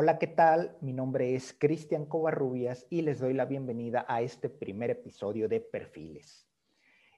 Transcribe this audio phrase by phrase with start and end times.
[0.00, 0.76] Hola, ¿qué tal?
[0.80, 5.58] Mi nombre es Cristian Covarrubias y les doy la bienvenida a este primer episodio de
[5.60, 6.48] Perfiles,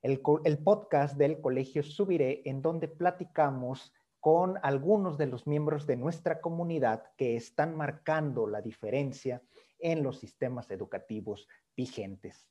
[0.01, 0.19] el,
[0.65, 7.03] podcast del Colegio Subiré, en donde platicamos con algunos de los miembros de nuestra comunidad
[7.19, 9.43] que están marcando la diferencia
[9.79, 12.49] en los sistemas educativos vigentes.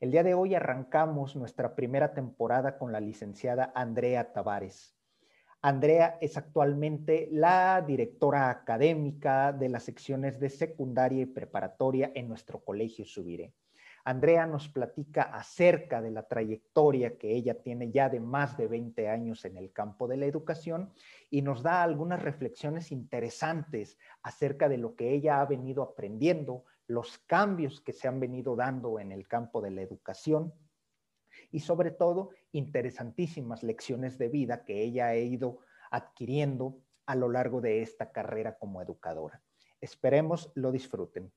[0.00, 4.96] El día de hoy arrancamos nuestra primera temporada con la licenciada Andrea Tavares.
[5.62, 12.64] Andrea es actualmente la directora académica de las secciones de secundaria y preparatoria en nuestro
[12.64, 13.52] colegio Subiré.
[14.02, 19.10] Andrea nos platica acerca de la trayectoria que ella tiene ya de más de 20
[19.10, 20.94] años en el campo de la educación
[21.28, 27.18] y nos da algunas reflexiones interesantes acerca de lo que ella ha venido aprendiendo, los
[27.18, 30.54] cambios que se han venido dando en el campo de la educación
[31.50, 35.58] y sobre todo interesantísimas lecciones de vida que ella ha ido
[35.90, 39.42] adquiriendo a lo largo de esta carrera como educadora.
[39.80, 41.32] Esperemos lo disfruten.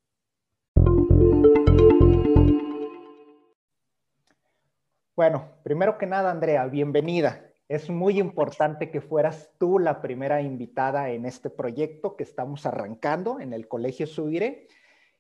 [5.15, 7.47] Bueno, primero que nada, Andrea, bienvenida.
[7.67, 13.39] Es muy importante que fueras tú la primera invitada en este proyecto que estamos arrancando
[13.39, 14.67] en el Colegio Subiré.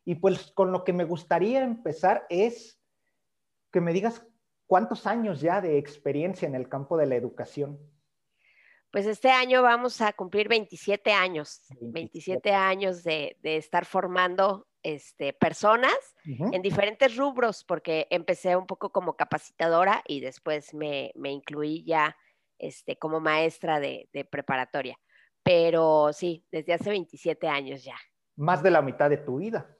[0.03, 2.81] Y pues con lo que me gustaría empezar es
[3.71, 4.25] que me digas
[4.73, 7.77] ¿Cuántos años ya de experiencia en el campo de la educación?
[8.89, 15.93] Pues este año vamos a cumplir 27 años, 27, años de, estar formando este, personas
[16.25, 22.17] en diferentes rubros, porque empecé un poco como capacitadora y después me, incluí ya
[22.57, 24.97] este, como maestra de, de preparatoria.
[25.43, 27.97] Pero sí, desde hace 27 años ya.
[28.37, 29.77] Más de la mitad de tu vida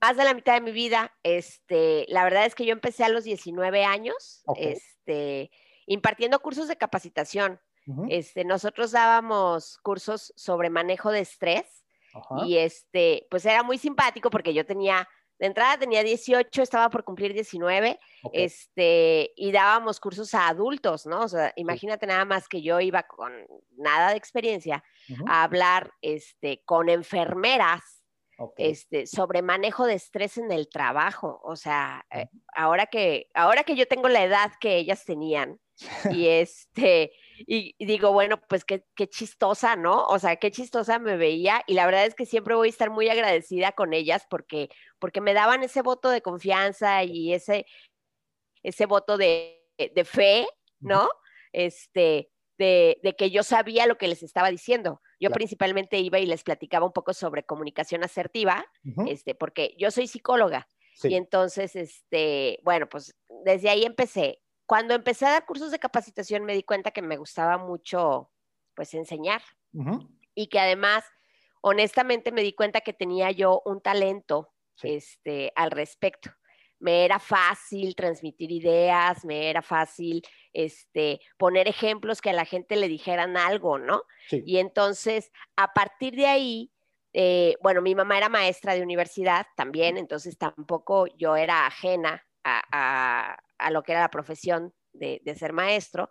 [0.00, 3.08] más de la mitad de mi vida, este, la verdad es que yo empecé a
[3.08, 5.50] los 19 años, este,
[5.86, 7.60] impartiendo cursos de capacitación.
[8.08, 11.84] Este, nosotros dábamos cursos sobre manejo de estrés
[12.46, 15.08] y este, pues era muy simpático porque yo tenía,
[15.40, 17.98] de entrada tenía 18, estaba por cumplir 19,
[18.32, 21.22] este, y dábamos cursos a adultos, ¿no?
[21.22, 23.32] O sea, imagínate nada más que yo iba con
[23.76, 24.84] nada de experiencia
[25.26, 27.99] a hablar, este, con enfermeras
[28.56, 31.40] este, sobre manejo de estrés en el trabajo.
[31.44, 35.60] O sea, eh, ahora, que, ahora que yo tengo la edad que ellas tenían,
[36.12, 40.04] y este, y, digo, bueno, pues qué, qué, chistosa, ¿no?
[40.06, 42.90] O sea, qué chistosa me veía, y la verdad es que siempre voy a estar
[42.90, 47.66] muy agradecida con ellas porque, porque me daban ese voto de confianza y ese,
[48.62, 50.46] ese voto de, de fe,
[50.80, 51.08] ¿no?
[51.52, 55.00] Este, de, que yo sabía lo que les estaba diciendo.
[55.18, 58.64] Yo principalmente iba y les platicaba un poco sobre comunicación asertiva,
[59.06, 60.68] este, porque yo soy psicóloga.
[61.02, 64.42] Y entonces, este, bueno, pues desde ahí empecé.
[64.66, 68.30] Cuando empecé a dar cursos de capacitación me di cuenta que me gustaba mucho,
[68.74, 69.42] pues, enseñar.
[70.34, 71.04] Y que además,
[71.62, 76.30] honestamente, me di cuenta que tenía yo un talento este, al respecto
[76.80, 82.76] me era fácil transmitir ideas, me era fácil este, poner ejemplos que a la gente
[82.76, 84.02] le dijeran algo, ¿no?
[84.30, 86.72] Y entonces, a partir de ahí,
[87.12, 93.36] eh, bueno, mi mamá era maestra de universidad también, entonces tampoco yo era ajena a,
[93.70, 96.10] lo que era la profesión de, ser maestro.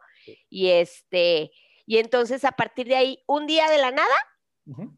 [0.50, 1.52] Y este,
[1.86, 4.16] y entonces a partir de ahí, un día de la nada,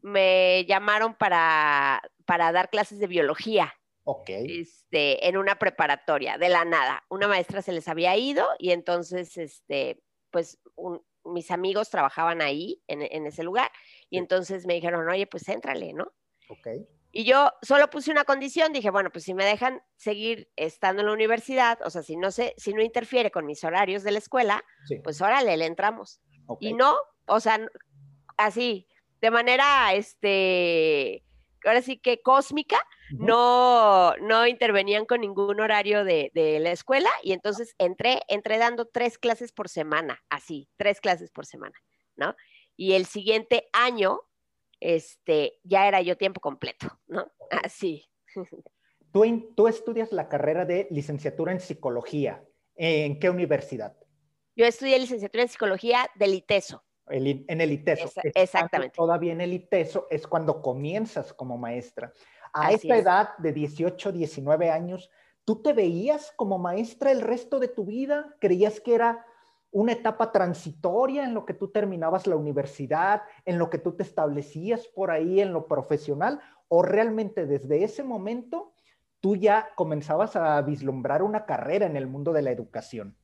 [0.02, 3.72] me llamaron para, para dar clases de biología.
[4.04, 4.28] Ok.
[4.28, 7.04] Este, en una preparatoria, de la nada.
[7.08, 10.58] Una maestra se les había ido y entonces, este, pues,
[11.24, 13.70] mis amigos trabajaban ahí, en, ese lugar,
[14.10, 16.12] y entonces me dijeron, oye, pues, éntrale, ¿no?
[16.48, 16.68] Ok.
[17.14, 21.08] Y yo solo puse una condición, dije, bueno, pues si me dejan seguir estando en
[21.08, 24.18] la universidad, o sea, si no se, si no interfiere con mis horarios de la
[24.18, 24.64] escuela,
[25.04, 26.22] pues órale, le entramos.
[26.58, 26.96] Y no,
[27.26, 27.60] o sea,
[28.38, 28.88] así,
[29.20, 31.22] de manera, este,
[31.68, 32.78] ahora sí que cósmica,
[33.10, 39.18] no, no intervenían con ningún horario de, la escuela y entonces entré, entré dando tres
[39.18, 41.74] clases por semana, así, tres clases por semana,
[42.16, 42.34] ¿no?
[42.76, 44.20] Y el siguiente año,
[44.80, 47.30] este, ya era yo tiempo completo, ¿no?
[47.64, 48.08] Así.
[49.12, 52.42] Tú, tú estudias la carrera de licenciatura en psicología.
[52.74, 53.94] ¿En qué universidad?
[54.56, 56.82] Yo estudié licenciatura en psicología del ITESO
[57.12, 58.10] en el ITESO.
[58.34, 58.94] exactamente.
[58.96, 62.12] Todavía en el ITESO es cuando comienzas como maestra.
[62.52, 65.10] A esta edad de 18, 19 años,
[65.44, 68.36] ¿tú te veías como maestra el resto de tu vida?
[68.40, 69.24] ¿Creías que era
[69.70, 74.02] una etapa transitoria en lo que tú terminabas la universidad, en lo que tú te
[74.02, 76.40] establecías por ahí en lo profesional?
[76.68, 78.72] ¿O realmente desde ese momento
[79.20, 83.16] tú ya comenzabas a vislumbrar una carrera en el mundo de la educación?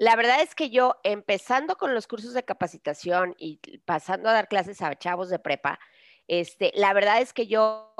[0.00, 4.48] La verdad es que yo, empezando con los cursos de capacitación y pasando a dar
[4.48, 5.78] clases a chavos de prepa,
[6.26, 7.92] este, la verdad es que yo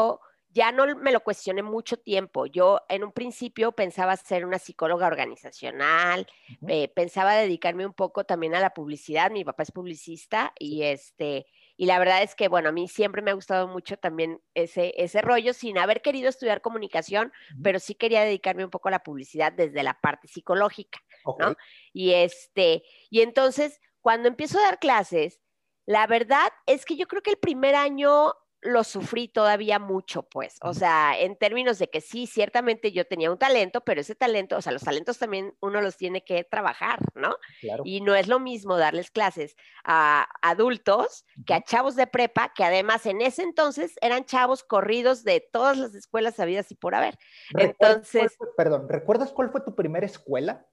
[0.48, 2.46] ya no me lo cuestioné mucho tiempo.
[2.46, 6.26] Yo en un principio pensaba ser una psicóloga organizacional,
[6.68, 9.30] eh, pensaba dedicarme un poco también a la publicidad.
[9.30, 11.44] Mi papá es publicista y este
[11.76, 14.94] y la verdad es que bueno, a mí siempre me ha gustado mucho también ese
[14.96, 17.30] ese rollo sin haber querido estudiar comunicación,
[17.62, 20.98] pero sí quería dedicarme un poco a la publicidad desde la parte psicológica,
[21.38, 21.54] ¿no?
[21.92, 25.40] Y este y entonces cuando empiezo a dar clases,
[25.86, 28.32] la verdad es que yo creo que el primer año
[28.62, 33.30] lo sufrí todavía mucho, pues, o sea, en términos de que sí, ciertamente yo tenía
[33.30, 36.98] un talento, pero ese talento, o sea, los talentos también uno los tiene que trabajar,
[37.14, 37.36] ¿no?
[37.84, 42.64] Y no es lo mismo darles clases a adultos que a chavos de prepa, que
[42.64, 47.16] además en ese entonces eran chavos corridos de todas las escuelas sabidas y por haber.
[47.56, 50.66] Entonces, perdón, ¿recuerdas cuál fue tu primera escuela?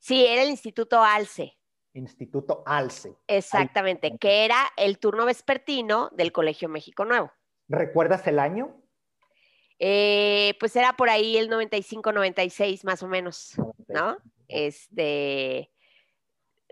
[0.00, 1.56] Sí, era el Instituto ALCE.
[1.92, 3.16] Instituto ALCE.
[3.26, 7.30] Exactamente, que era el turno vespertino del Colegio México Nuevo.
[7.68, 8.82] ¿Recuerdas el año?
[9.78, 13.54] Eh, pues era por ahí el 95, 96 más o menos,
[13.88, 14.16] ¿no?
[14.48, 15.70] Este,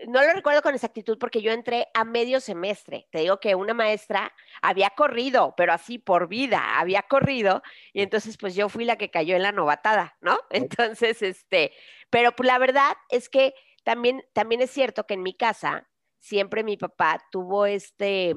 [0.07, 3.07] no lo recuerdo con exactitud porque yo entré a medio semestre.
[3.11, 7.61] Te digo que una maestra había corrido, pero así por vida, había corrido.
[7.93, 10.39] Y entonces, pues yo fui la que cayó en la novatada, ¿no?
[10.49, 11.73] Entonces, este,
[12.09, 13.53] pero pues, la verdad es que
[13.83, 18.35] también, también es cierto que en mi casa siempre mi papá tuvo este,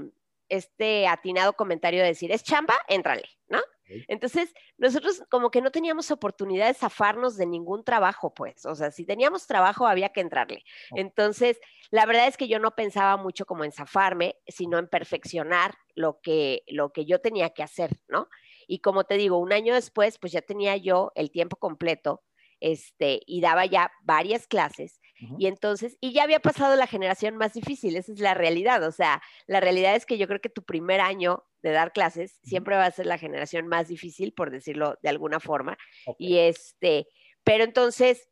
[0.48, 3.60] este atinado comentario de decir, es chamba, éntrale, ¿no?
[4.08, 8.90] Entonces, nosotros como que no teníamos oportunidad de zafarnos de ningún trabajo, pues, o sea,
[8.90, 10.64] si teníamos trabajo había que entrarle.
[10.94, 15.74] Entonces, la verdad es que yo no pensaba mucho como en zafarme, sino en perfeccionar
[15.94, 18.28] lo que, lo que yo tenía que hacer, ¿no?
[18.66, 22.22] Y como te digo, un año después, pues ya tenía yo el tiempo completo,
[22.60, 25.00] este, y daba ya varias clases
[25.38, 28.82] y entonces, y ya había pasado la generación más difícil, esa es la realidad.
[28.86, 32.38] O sea, la realidad es que yo creo que tu primer año de dar clases
[32.42, 35.78] siempre va a ser la generación más difícil, por decirlo de alguna forma.
[36.18, 37.06] Y este,
[37.44, 38.28] pero entonces,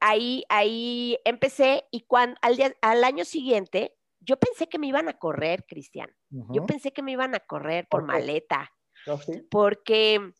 [0.00, 5.08] ahí, ahí empecé y cuando, al, día, al año siguiente, yo pensé que me iban
[5.08, 6.10] a correr, Cristian.
[6.30, 8.72] Yo pensé que me iban a correr por maleta.
[9.50, 10.32] Porque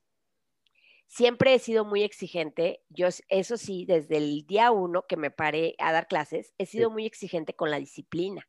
[1.06, 2.82] Siempre he sido muy exigente.
[2.88, 6.90] Yo, eso sí, desde el día uno que me paré a dar clases, he sido
[6.90, 8.48] muy exigente con la disciplina.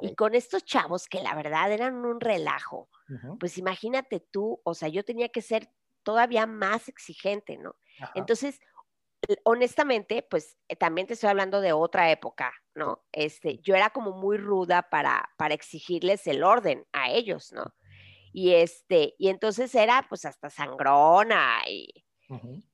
[0.00, 2.88] Y con estos chavos que la verdad eran un relajo,
[3.40, 5.68] pues imagínate tú, o sea, yo tenía que ser
[6.04, 7.74] todavía más exigente, ¿no?
[8.14, 8.60] Entonces,
[9.44, 13.04] honestamente, pues eh, también te estoy hablando de otra época, ¿no?
[13.12, 17.74] Este, yo era como muy ruda para, para exigirles el orden a ellos, ¿no?
[18.32, 22.04] Y este, y entonces era pues hasta sangrona y,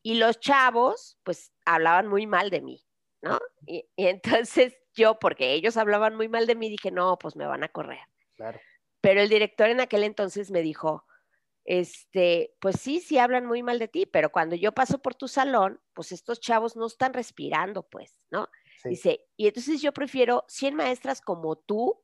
[0.03, 2.87] y los chavos pues hablaban muy mal de mí,
[3.23, 3.39] ¿no?
[3.67, 7.65] Y, entonces yo, porque ellos hablaban muy mal de mí, dije, no, pues me van
[7.65, 8.01] a correr.
[8.37, 8.61] Claro.
[9.01, 11.05] Pero el director en aquel entonces me dijo,
[11.65, 15.29] este, pues sí, sí hablan muy mal de ti, pero cuando yo paso por tu
[15.29, 18.49] salón, pues estos chavos no están respirando, pues, ¿no?
[18.85, 22.03] Dice, y entonces yo prefiero 100 maestras como tú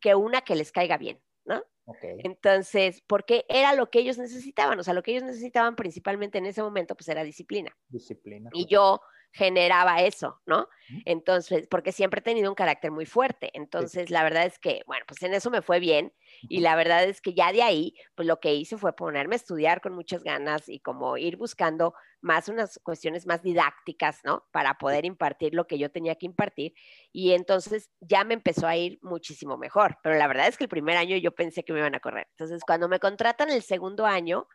[0.00, 1.64] que una que les caiga bien, ¿no?
[2.02, 6.46] Entonces, porque era lo que ellos necesitaban, o sea, lo que ellos necesitaban principalmente en
[6.46, 7.76] ese momento, pues era disciplina.
[7.88, 8.50] Disciplina.
[8.52, 9.00] Y yo
[9.32, 10.68] generaba eso, ¿no?
[11.06, 13.50] Entonces, porque siempre he tenido un carácter muy fuerte.
[13.54, 16.12] Entonces, la verdad es que, bueno, pues en eso me fue bien.
[16.48, 19.36] Y la verdad es que ya de ahí, pues lo que hice fue ponerme a
[19.36, 24.44] estudiar con muchas ganas y como ir buscando más unas cuestiones más didácticas, ¿no?
[24.52, 26.74] Para poder impartir lo que yo tenía que impartir.
[27.10, 29.96] Y entonces ya me empezó a ir muchísimo mejor.
[30.02, 32.28] Pero la verdad es que el primer año yo pensé que me iban a correr.
[32.32, 34.46] Entonces, cuando me contratan el segundo año,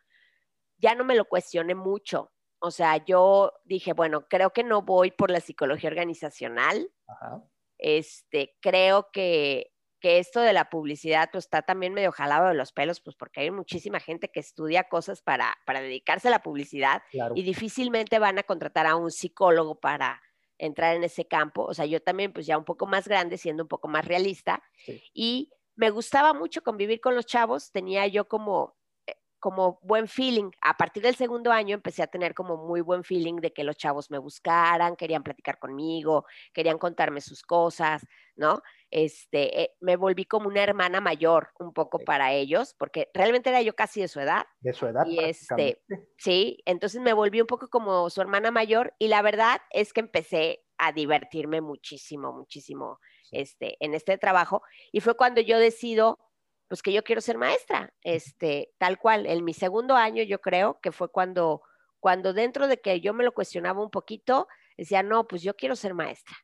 [0.78, 5.10] ya no me lo cuestioné mucho o sea, yo dije, bueno, creo que no voy
[5.10, 6.90] por la psicología organizacional.
[7.78, 12.72] Este, creo que, que, esto de la publicidad pues, está también medio jalado de los
[12.72, 17.02] pelos, pues porque hay muchísima gente que estudia cosas para, para dedicarse a la publicidad
[17.34, 20.20] y difícilmente van a contratar a un psicólogo para
[20.58, 21.64] entrar en ese campo.
[21.64, 24.62] O sea, yo también, pues ya un poco más grande, siendo un poco más realista.
[25.14, 28.77] Y me gustaba mucho convivir con los chavos, tenía yo como
[29.38, 30.50] como buen feeling.
[30.62, 33.76] A partir del segundo año empecé a tener como muy buen feeling de que los
[33.76, 38.62] chavos me buscaran, querían platicar conmigo, querían contarme sus cosas, ¿no?
[38.90, 43.62] Este, eh, me volví como una hermana mayor un poco para ellos, porque realmente era
[43.62, 44.46] yo casi de su edad.
[44.60, 45.04] De su edad.
[45.06, 45.82] Y este,
[46.16, 50.00] sí, entonces me volví un poco como su hermana mayor y la verdad es que
[50.00, 56.18] empecé a divertirme muchísimo, muchísimo este, en este trabajo y fue cuando yo decido
[56.68, 59.26] pues que yo quiero ser maestra, este, tal cual.
[59.26, 61.62] En mi segundo año yo creo que fue cuando,
[61.98, 64.46] cuando dentro de que yo me lo cuestionaba un poquito,
[64.76, 66.36] decía, no, pues yo quiero ser maestra.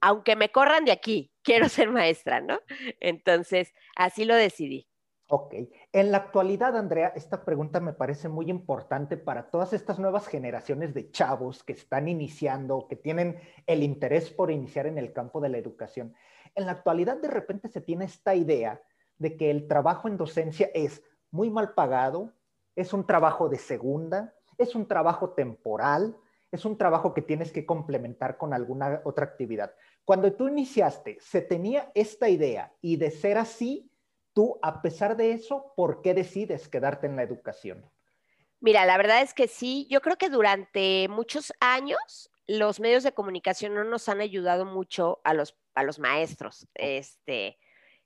[0.00, 2.60] Aunque me corran de aquí, quiero ser maestra, ¿no?
[3.00, 4.86] Entonces, así lo decidí.
[5.32, 5.54] Ok.
[5.92, 10.92] En la actualidad, Andrea, esta pregunta me parece muy importante para todas estas nuevas generaciones
[10.92, 15.48] de chavos que están iniciando, que tienen el interés por iniciar en el campo de
[15.48, 16.14] la educación.
[16.56, 18.82] En la actualidad, de repente se tiene esta idea
[19.20, 22.32] de que el trabajo en docencia es muy mal pagado,
[22.74, 26.16] es un trabajo de segunda, es un trabajo temporal,
[26.50, 29.72] es un trabajo que tienes que complementar con alguna otra actividad.
[30.04, 33.90] Cuando tú iniciaste, se tenía esta idea y de ser así,
[34.32, 37.84] Tú, a pesar de eso, ¿por qué decides quedarte en la educación?
[38.60, 43.12] Mira, la verdad es que sí, yo creo que durante muchos años los medios de
[43.12, 46.68] comunicación no nos han ayudado mucho a los, a los maestros.
[46.74, 47.58] Este,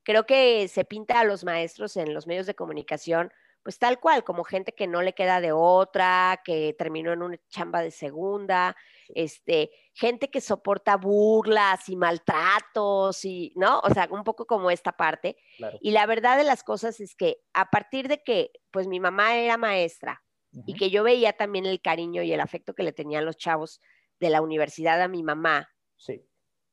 [0.05, 3.33] creo que se pinta a los maestros en los medios de comunicación
[3.65, 7.39] pues tal cual, como gente que no le queda de otra, que terminó en una
[7.49, 8.77] chamba de segunda,
[9.09, 13.81] este, gente que soporta burlas y maltratos y, ¿no?
[13.81, 15.39] O sea, un poco como esta parte.
[15.81, 19.35] Y la verdad de las cosas es que a partir de que, pues mi mamá
[19.35, 20.23] era maestra
[20.67, 23.81] y que yo veía también el cariño y el afecto que le tenían los chavos
[24.21, 25.71] de la universidad a mi mamá.
[25.97, 26.23] Sí.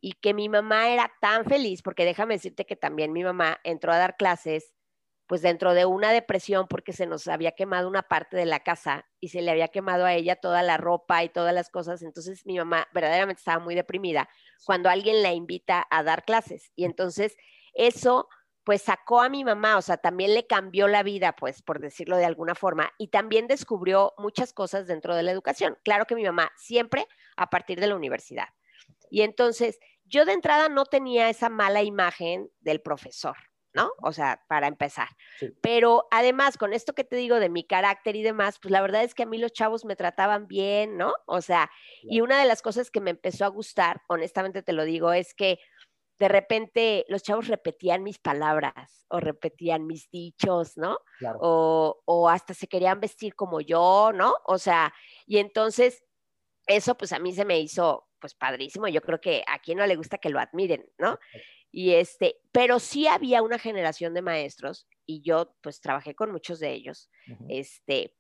[0.02, 3.94] Y que mi mamá era tan feliz, porque déjame decirte que también mi mamá entró
[3.94, 4.74] a dar clases
[5.32, 9.06] pues dentro de una depresión porque se nos había quemado una parte de la casa
[9.22, 12.02] y se le había quemado a ella toda la ropa y todas las cosas.
[12.02, 14.28] Entonces mi mamá verdaderamente estaba muy deprimida
[14.66, 16.74] cuando alguien la invita a dar clases.
[16.76, 17.38] Y entonces
[17.74, 18.28] eso
[18.66, 22.18] pues sacó a mi mamá, o sea, también le cambió la vida, pues por decirlo
[22.18, 25.78] de alguna forma, y también descubrió muchas cosas dentro de la educación.
[25.86, 28.50] Claro que mi mamá siempre a partir de la universidad.
[29.10, 29.80] Y entonces
[30.12, 33.36] yo de entrada no tenía esa mala imagen del profesor.
[33.74, 33.94] ¿no?
[34.02, 35.08] O sea, para empezar.
[35.62, 39.04] Pero además, con esto que te digo de mi carácter y demás, pues la verdad
[39.04, 41.14] es que a mí los chavos me trataban bien, ¿no?
[41.26, 41.72] O sea,
[42.04, 45.34] y una de las cosas que me empezó a gustar, honestamente te lo digo, es
[45.34, 45.60] que
[46.20, 51.00] de repente los chavos repetían mis palabras o repetían mis dichos, ¿no?
[51.40, 54.36] O, o hasta se querían vestir como yo, ¿no?
[54.46, 54.94] O sea,
[55.26, 56.04] y entonces
[56.68, 58.88] eso pues a mí se me hizo pues padrísimo.
[58.88, 61.20] Yo creo que a quien no le gusta que lo admiren, ¿no?
[61.72, 66.60] Y este, pero sí había una generación de maestros, y yo pues trabajé con muchos
[66.60, 67.10] de ellos,
[67.50, 68.16] este,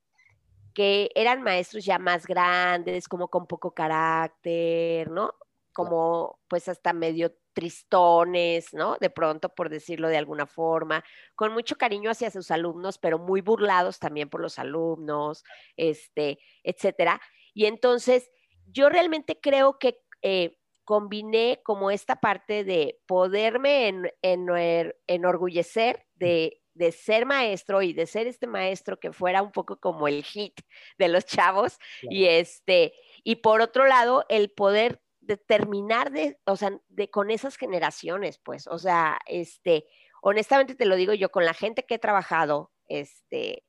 [0.74, 5.34] que eran maestros ya más grandes, como con poco carácter, ¿no?
[5.74, 8.98] Como pues hasta medio tristones, ¿no?
[9.00, 11.04] De pronto, por decirlo de alguna forma,
[11.36, 15.44] con mucho cariño hacia sus alumnos, pero muy burlados también por los alumnos,
[15.76, 17.22] este, etcétera.
[17.54, 18.32] Y entonces,
[18.72, 23.88] yo realmente creo que eh, combiné como esta parte de poderme
[24.22, 26.58] en, enorgullecer de,
[26.92, 30.60] ser maestro y de ser este maestro que fuera un poco como el hit
[30.98, 36.78] de los chavos y este y por otro lado el poder determinar de, o sea,
[36.90, 39.86] de con esas generaciones, pues, o sea, este,
[40.22, 43.64] honestamente te lo digo yo con la gente que he trabajado, este,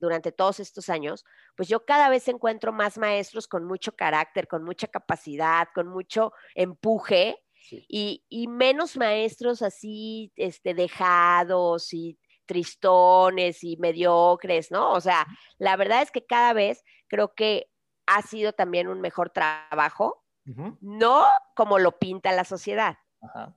[0.00, 1.24] durante todos estos años,
[1.56, 6.32] pues yo cada vez encuentro más maestros con mucho carácter, con mucha capacidad, con mucho
[6.54, 7.38] empuje
[7.70, 14.92] y, menos maestros así, este, dejados y tristones y mediocres, ¿no?
[14.92, 15.26] O sea,
[15.58, 17.70] la verdad es que cada vez creo que
[18.06, 20.24] ha sido también un mejor trabajo,
[20.80, 22.96] no como lo pinta la sociedad,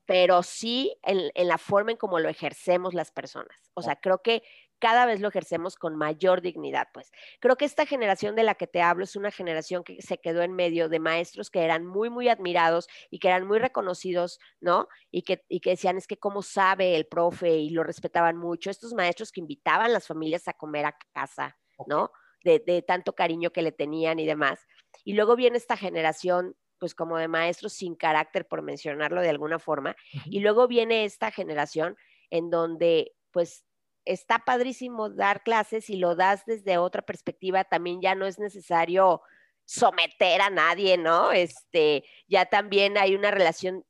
[0.05, 3.71] pero sí en, en, la forma en cómo lo ejercemos las personas.
[3.75, 4.43] O sea, creo que
[4.81, 7.11] cada vez lo ejercemos con mayor dignidad, pues.
[7.39, 10.41] Creo que esta generación de la que te hablo es una generación que se quedó
[10.41, 14.87] en medio de maestros que eran muy, muy admirados y que eran muy reconocidos, ¿no?
[15.11, 18.71] Y que, y que decían, es que cómo sabe el profe y lo respetaban mucho.
[18.71, 21.57] Estos maestros que invitaban a las familias a comer a casa,
[21.87, 22.11] ¿no?
[22.43, 24.65] De, de tanto cariño que le tenían y demás.
[25.05, 29.59] Y luego viene esta generación pues como de maestros sin carácter, por mencionarlo de alguna
[29.59, 29.95] forma.
[30.25, 31.95] Y luego viene esta generación
[32.31, 33.65] en donde pues
[34.05, 39.21] está padrísimo dar clases y lo das desde otra perspectiva, también ya no es necesario
[39.65, 41.31] someter a nadie, ¿no?
[41.31, 43.85] Este, ya también hay una relación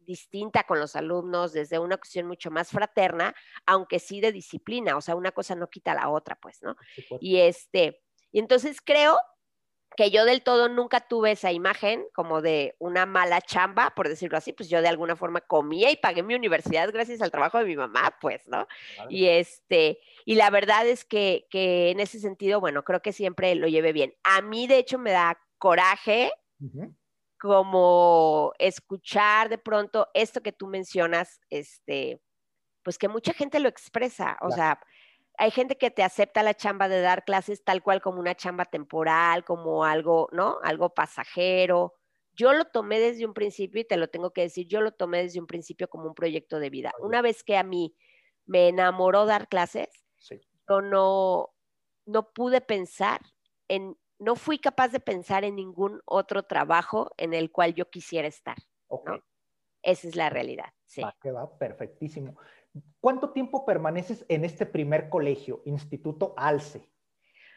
[0.00, 3.34] distinta con los alumnos desde una cuestión mucho más fraterna,
[3.66, 6.76] aunque sí de disciplina, o sea, una cosa no quita la otra, pues, ¿no?
[7.20, 9.18] Y este, y entonces creo
[9.96, 14.38] que yo del todo nunca tuve esa imagen como de una mala chamba, por decirlo
[14.38, 17.64] así, pues yo de alguna forma comía y pagué mi universidad gracias al trabajo de
[17.64, 18.66] mi mamá, pues, ¿no?
[19.08, 23.54] Y este, y la verdad es que, que, en ese sentido, bueno, creo que siempre
[23.54, 24.14] lo llevé bien.
[24.24, 26.32] A mí, de hecho, me da coraje
[27.38, 32.20] como escuchar de pronto esto que tú mencionas, este,
[32.82, 34.80] pues que mucha gente lo expresa, o sea,
[35.38, 38.64] hay gente que te acepta la chamba de dar clases tal cual como una chamba
[38.64, 40.58] temporal, como algo, ¿no?
[40.62, 41.94] Algo pasajero.
[42.34, 45.22] Yo lo tomé desde un principio y te lo tengo que decir, yo lo tomé
[45.22, 46.92] desde un principio como un proyecto de vida.
[47.00, 47.94] Una vez que a mí
[48.46, 49.88] me enamoró dar clases,
[50.30, 51.50] México no,
[52.06, 53.20] no pude pensar
[53.68, 58.28] en, no fui capaz de pensar en ningún otro trabajo en el cual yo quisiera
[58.28, 58.56] estar.
[59.82, 60.72] Esa es la realidad.
[60.84, 61.02] Sí.
[61.02, 62.36] Va, que va, perfectísimo.
[63.00, 66.88] ¿Cuánto tiempo permaneces en este primer colegio, Instituto ALCE?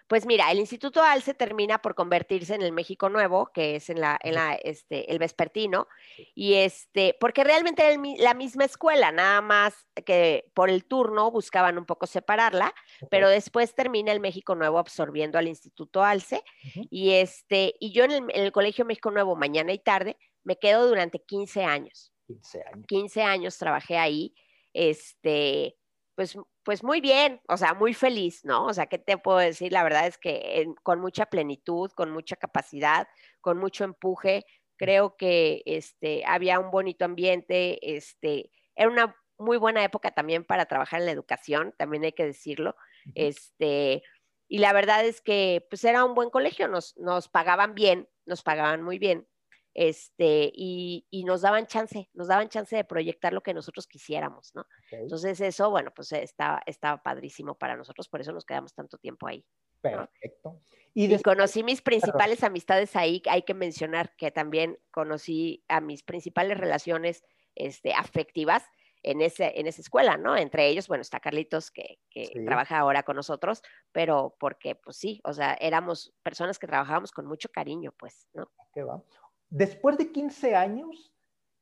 [0.07, 3.99] Pues mira, el Instituto ALCE termina por convertirse en el México Nuevo, que es en
[3.99, 5.87] la, en la, este, el vespertino,
[6.35, 11.79] y este, porque realmente era la misma escuela, nada más que por el turno buscaban
[11.79, 12.71] un poco separarla,
[13.09, 16.43] pero después termina el México Nuevo absorbiendo al Instituto ALCE,
[16.91, 20.59] y este, y yo en el, en el Colegio México Nuevo mañana y tarde me
[20.59, 22.13] quedo durante 15 años.
[22.27, 22.85] 15 años.
[22.87, 24.35] 15 años trabajé ahí,
[24.75, 25.77] este,
[26.15, 28.65] pues, pues muy bien, o sea, muy feliz, ¿no?
[28.65, 29.71] O sea, ¿qué te puedo decir?
[29.71, 33.07] La verdad es que con mucha plenitud, con mucha capacidad,
[33.41, 34.45] con mucho empuje,
[34.77, 40.65] creo que este, había un bonito ambiente, este, era una muy buena época también para
[40.65, 42.75] trabajar en la educación, también hay que decirlo,
[43.13, 44.03] este,
[44.47, 48.43] y la verdad es que pues era un buen colegio, nos, nos pagaban bien, nos
[48.43, 49.27] pagaban muy bien,
[49.75, 54.65] este, y, nos daban chance, nos daban chance de proyectar lo que nosotros quisiéramos, ¿no?
[54.89, 59.27] Entonces eso, bueno, pues estaba, estaba padrísimo para nosotros, por eso nos quedamos tanto tiempo
[59.27, 59.45] ahí.
[59.81, 60.61] Perfecto.
[60.93, 66.57] Y, conocí mis principales amistades ahí, hay que mencionar que también conocí a mis principales
[66.57, 68.63] relaciones este, afectivas
[69.03, 70.37] en, ese, en esa escuela, ¿no?
[70.37, 71.99] Entre ellos, bueno, está Carlitos que,
[72.45, 77.25] trabaja ahora con nosotros, pero porque, pues sí, o sea, éramos personas que trabajábamos con
[77.25, 78.49] mucho cariño, pues, ¿no?
[78.73, 79.03] ¿Qué va?
[79.49, 81.13] Después de 15 años,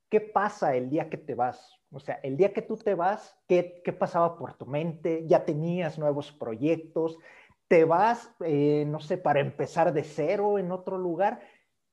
[0.10, 1.80] ¿qué pasa el día que te vas?
[1.92, 5.24] O sea, el día que tú te vas, ¿qué, qué pasaba por tu mente?
[5.28, 7.18] ¿Ya tenías nuevos proyectos?
[7.68, 11.42] ¿Te vas, eh, no sé, para empezar de cero en otro lugar?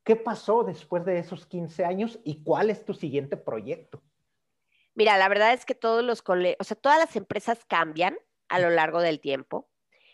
[0.05, 4.03] ¿Qué pasó después de esos 15 años y cuál es tu siguiente proyecto?
[4.95, 8.19] Mira, la verdad es que todos los o sea, todas las empresas cambian
[8.49, 9.70] a lo largo del tiempo.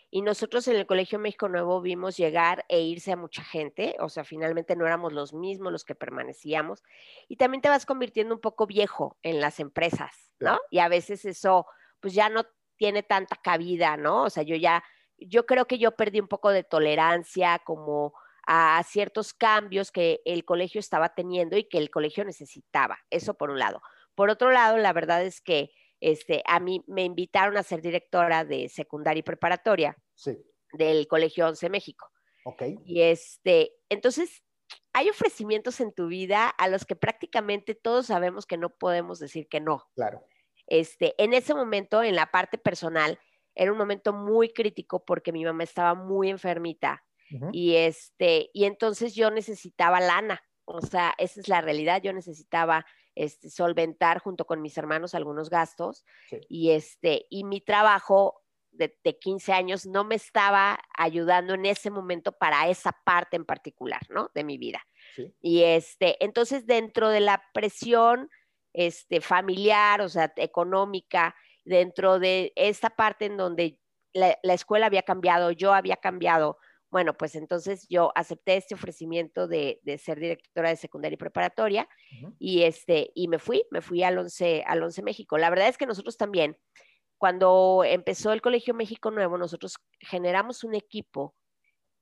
[0.09, 4.07] Y nosotros en el Colegio México Nuevo vimos llegar e irse a mucha gente, o
[4.07, 6.81] sea, finalmente no éramos los mismos los que permanecíamos.
[7.27, 10.59] Y también te vas convirtiendo un poco viejo en las empresas, ¿no?
[10.71, 11.65] Y a veces eso,
[11.99, 12.45] pues ya no
[12.77, 14.23] tiene tanta cabida, ¿no?
[14.23, 14.83] O sea, yo ya,
[15.17, 18.13] yo creo que yo perdí un poco de tolerancia como
[18.47, 22.97] a ciertos cambios que el colegio estaba teniendo y que el colegio necesitaba.
[23.09, 23.81] Eso por un lado.
[24.15, 28.45] Por otro lado, la verdad es que este, a mí me invitaron a ser directora
[28.45, 29.97] de secundaria y preparatoria
[30.73, 32.09] del Colegio 11 México.
[32.45, 32.77] Okay.
[32.85, 34.43] Y este, entonces,
[34.93, 39.47] hay ofrecimientos en tu vida a los que prácticamente todos sabemos que no podemos decir
[39.49, 39.83] que no.
[39.95, 40.23] Claro.
[40.67, 43.19] Este, en ese momento, en la parte personal,
[43.55, 47.03] era un momento muy crítico porque mi mamá estaba muy enfermita
[47.51, 50.41] y este, y entonces yo necesitaba lana.
[50.65, 52.01] O sea, esa es la realidad.
[52.01, 52.85] Yo necesitaba
[53.17, 56.05] este, solventar junto con mis hermanos algunos gastos
[56.47, 62.31] y, este, y mi trabajo de, 15 años no me estaba ayudando en ese momento
[62.31, 64.29] para esa parte en particular, ¿no?
[64.35, 64.81] De mi vida.
[65.41, 68.29] Y este, entonces dentro de la presión
[68.73, 73.79] este, familiar, o sea, económica, dentro de esta parte en donde
[74.13, 79.47] la, la escuela había cambiado, yo había cambiado, bueno, pues entonces yo acepté este ofrecimiento
[79.47, 81.89] de, ser directora de secundaria y preparatoria
[82.39, 85.37] y, este, y me fui, me fui al 11, al 11 México.
[85.37, 86.57] La verdad es que nosotros también,
[87.17, 91.35] cuando empezó el Colegio México Nuevo, nosotros generamos un equipo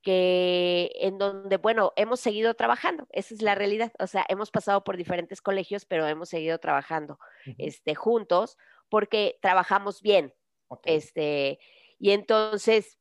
[0.02, 4.84] que en donde, bueno, hemos seguido trabajando, esa es la realidad, o sea, hemos pasado
[4.84, 7.18] por diferentes colegios, pero hemos seguido trabajando
[7.58, 8.56] este, juntos
[8.88, 10.32] porque trabajamos bien.
[10.84, 11.58] Este,
[11.98, 13.00] y entonces,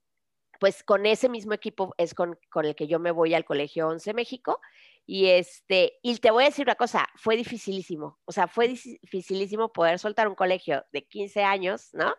[0.60, 4.14] pues con ese mismo equipo es con, el que yo me voy al Colegio 11
[4.14, 4.60] México.
[5.06, 9.72] Y este, y te voy a decir una cosa, fue dificilísimo, o sea, fue dificilísimo
[9.72, 12.16] poder soltar un colegio de 15 años, ¿no?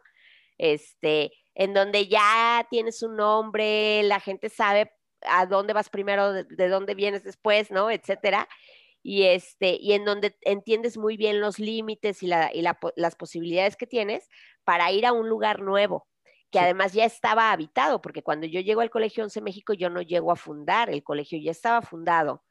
[0.56, 6.68] Este, en donde ya tienes un nombre, la gente sabe a dónde vas primero, de,
[6.68, 7.90] dónde vienes después, ¿no?
[7.90, 8.48] Etcétera.
[9.02, 12.62] Y, este, y en donde entiendes muy bien los límites y, la, y
[12.96, 14.28] las posibilidades que tienes
[14.64, 16.06] para ir a un lugar nuevo,
[16.50, 20.02] que además ya estaba habitado, porque cuando yo llego al Colegio 11 México, yo no
[20.02, 22.44] llego a fundar, el colegio ya estaba fundado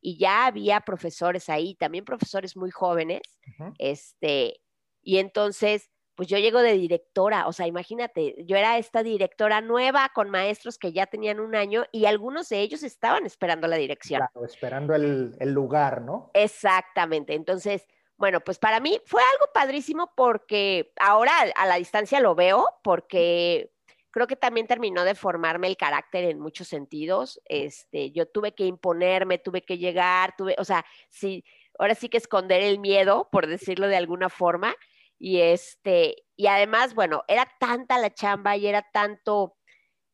[0.00, 3.20] y ya había profesores ahí, también profesores muy jóvenes,
[3.78, 4.60] este,
[5.00, 10.10] y entonces, pues yo llego de directora, o sea, imagínate, yo era esta directora nueva
[10.12, 14.18] con maestros que ya tenían un año y algunos de ellos estaban esperando la dirección.
[14.18, 16.30] Claro, esperando el, el lugar, ¿no?
[16.34, 17.86] Exactamente, entonces
[18.22, 23.72] bueno, pues para mí fue algo padrísimo porque ahora a la distancia lo veo, porque
[24.12, 27.40] creo que también terminó de formarme el carácter en muchos sentidos.
[27.46, 31.44] Este, yo tuve que imponerme, tuve que llegar, tuve, o sea, sí,
[31.80, 34.76] ahora sí que esconder el miedo, por decirlo de alguna forma.
[35.18, 39.56] Y este, y además, bueno, era tanta la chamba y era tanto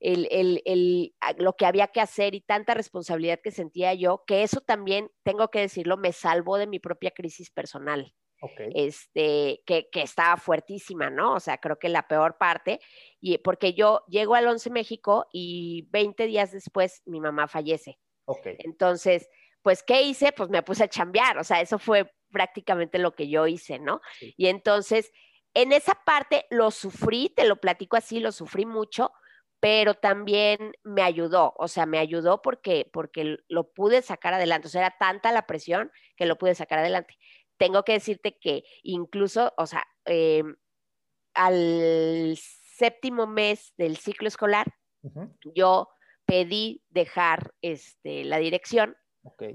[0.01, 5.11] el, lo que había que hacer y tanta responsabilidad que sentía yo, que eso también,
[5.23, 8.15] tengo que decirlo, me salvó de mi propia crisis personal.
[8.75, 11.35] Este, que, que, estaba fuertísima, ¿no?
[11.35, 12.79] O sea, creo que la peor parte,
[13.21, 17.99] y porque yo llego al 11 México y 20 días después mi mamá fallece.
[18.45, 19.29] Entonces,
[19.63, 20.33] pues, ¿qué hice?
[20.33, 24.01] Pues me puse a chambear, o sea, eso fue prácticamente lo que yo hice, ¿no?
[24.21, 25.11] Y entonces,
[25.55, 29.11] en esa parte lo sufrí, te lo platico así, lo sufrí mucho,
[29.61, 34.71] pero también me ayudó, o sea, me ayudó porque, porque lo pude sacar adelante, o
[34.71, 37.17] sea, era tanta la presión que lo pude sacar adelante.
[37.57, 40.45] Tengo que decirte que incluso, o sea, eh,
[41.35, 44.67] al séptimo mes del ciclo escolar,
[45.55, 45.89] yo
[46.25, 48.97] pedí dejar este, la dirección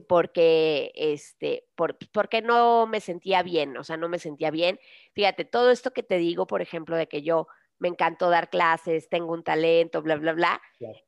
[0.08, 1.66] porque, este,
[2.12, 4.80] porque no me sentía bien, o sea, no me sentía bien.
[5.14, 7.48] Fíjate, todo esto que te digo, por ejemplo, de que yo
[7.84, 10.62] me encantó dar clases, tengo un talento, bla, bla, bla.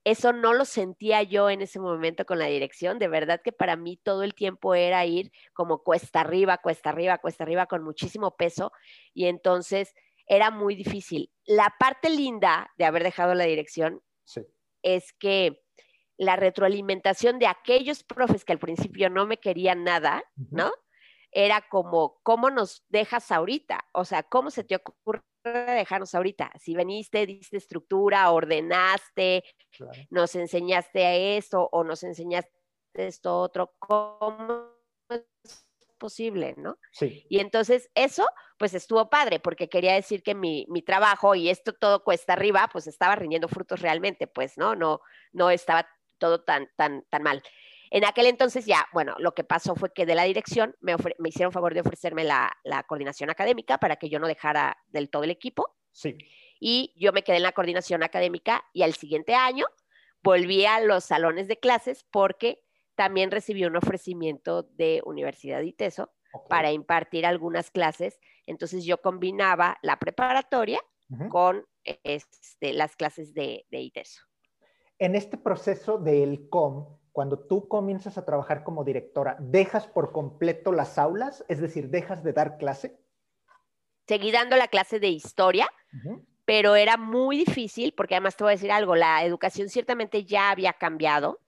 [0.04, 3.00] Eso no lo sentía yo en ese momento con la dirección.
[3.00, 7.18] De verdad que para mí todo el tiempo era ir como cuesta arriba, cuesta arriba,
[7.20, 8.74] cuesta arriba, con muchísimo peso.
[9.14, 9.96] Y entonces
[10.28, 11.32] era muy difícil.
[11.46, 14.02] La parte linda de haber dejado la dirección
[14.82, 15.64] es que
[16.18, 20.74] la retroalimentación de aquellos profes que al principio no me querían nada, ¿no?
[21.32, 23.86] Era como, ¿cómo nos dejas ahorita?
[23.94, 26.52] O sea, ¿cómo se te ocurre dejarnos ahorita.
[26.60, 29.44] Si veniste, diste estructura, ordenaste,
[30.10, 32.52] nos enseñaste a esto o nos enseñaste
[32.94, 34.70] esto otro, ¿cómo
[35.10, 36.78] es posible, no?
[36.92, 37.26] Sí.
[37.30, 38.26] Y entonces eso,
[38.58, 42.70] pues estuvo padre, porque quería decir que mi, mi trabajo y esto todo cuesta arriba,
[42.72, 44.76] pues estaba rindiendo frutos realmente, pues, ¿no?
[44.76, 47.44] No, no estaba todo tan, tan, tan mal.
[47.92, 51.30] En aquel entonces ya, bueno, lo que pasó fue que de la dirección me, me
[51.30, 55.24] hicieron favor de ofrecerme la, la, coordinación académica para que yo no dejara del todo
[55.24, 55.76] el equipo.
[55.92, 56.18] Sí.
[56.60, 59.66] Y yo me quedé en la coordinación académica y al siguiente año
[60.24, 62.64] volví a los salones de clases porque
[62.96, 66.12] también recibí un ofrecimiento de Universidad de ITESO
[66.50, 68.20] para impartir algunas clases.
[68.46, 70.82] Entonces yo combinaba la preparatoria
[71.30, 74.22] con este, las clases de, de ITESO.
[74.98, 80.74] En este proceso del COM, cuando tú comienzas a trabajar como directora, ¿dejas por completo
[80.74, 81.46] las aulas?
[81.48, 83.00] Es decir, ¿dejas de dar clase?
[84.06, 85.70] Seguí dando la clase de historia,
[86.44, 90.52] pero era muy difícil porque además te voy a decir algo, la educación ciertamente ya
[90.52, 91.40] había cambiado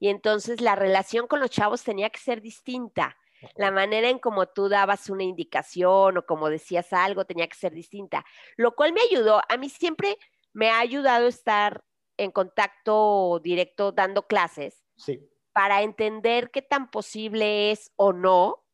[0.00, 3.16] y entonces la relación con los chavos tenía que ser distinta.
[3.54, 7.72] La manera en como tú dabas una indicación o como decías algo tenía que ser
[7.72, 8.24] distinta,
[8.56, 9.40] lo cual me ayudó.
[9.48, 10.18] A mí siempre
[10.52, 11.84] me ha ayudado estar
[12.16, 14.83] en contacto directo dando clases
[15.52, 18.64] para entender qué tan posible es o no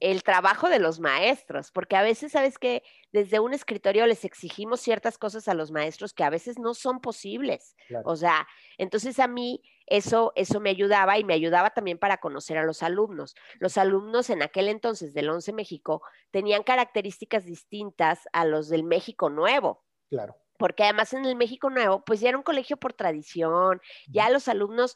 [0.00, 4.80] el trabajo de los maestros, porque a veces, sabes que desde un escritorio les exigimos
[4.80, 7.76] ciertas cosas a los maestros que a veces no son posibles.
[8.04, 12.56] O sea, entonces a mí eso, eso me ayudaba y me ayudaba también para conocer
[12.56, 13.34] a los alumnos.
[13.58, 19.28] Los alumnos en aquel entonces del 11 México tenían características distintas a los del México
[19.28, 19.84] Nuevo.
[20.08, 24.28] Claro porque además en el México Nuevo, pues ya era un colegio por tradición, ya
[24.28, 24.94] los alumnos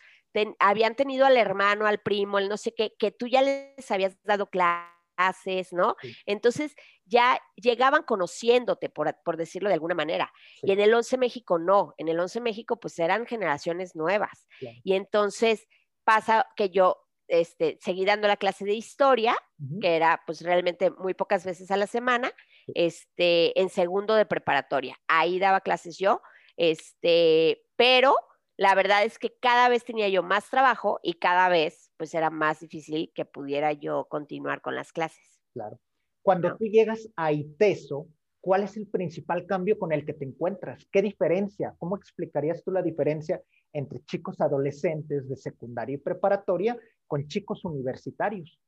[0.59, 4.17] habían tenido al hermano, al primo, el no sé qué, que tú ya les habías
[4.23, 5.97] dado clases, ¿no?
[6.27, 10.33] Entonces ya llegaban conociéndote, por, decirlo de alguna manera.
[10.63, 14.47] Y en el 11 México no, en el 11 México pues eran generaciones nuevas.
[14.83, 15.69] Y entonces
[16.05, 19.37] pasa que yo este, seguí dando la clase de historia,
[19.81, 22.33] que era pues realmente muy pocas veces a la semana,
[22.75, 24.99] este, en segundo de preparatoria.
[25.09, 26.21] Ahí daba clases yo,
[26.57, 28.17] este, pero
[28.57, 32.31] la verdad es que cada vez tenía yo más trabajo y cada vez pues era
[32.31, 35.41] más difícil que pudiera yo continuar con las clases.
[35.53, 35.79] Claro.
[36.23, 38.07] Cuando tú llegas a ITESO,
[38.41, 40.87] ¿cuál es el principal cambio con el que te encuentras?
[40.91, 41.75] ¿Qué diferencia?
[41.79, 48.59] ¿Cómo explicarías tú la diferencia entre chicos adolescentes de secundaria y preparatoria con chicos universitarios?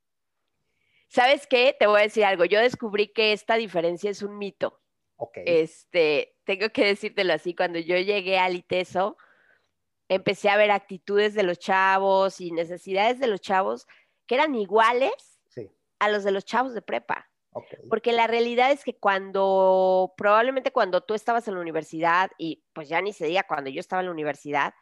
[1.09, 1.75] ¿Sabes qué?
[1.79, 2.45] Te voy a decir algo.
[2.45, 4.81] Yo descubrí que esta diferencia es un mito.
[5.17, 5.45] Okay.
[5.47, 7.55] Este, tengo que decírtelo así.
[7.55, 9.17] Cuando yo llegué al ITESO,
[10.09, 13.87] empecé a ver actitudes de los chavos y necesidades de los chavos
[14.27, 15.41] que eran iguales
[15.99, 17.31] a los de los chavos de prepa.
[17.89, 22.89] Porque la realidad es que cuando, probablemente cuando tú estabas en la universidad, y pues
[22.89, 24.75] ya ni se diga cuando yo estaba en la universidad,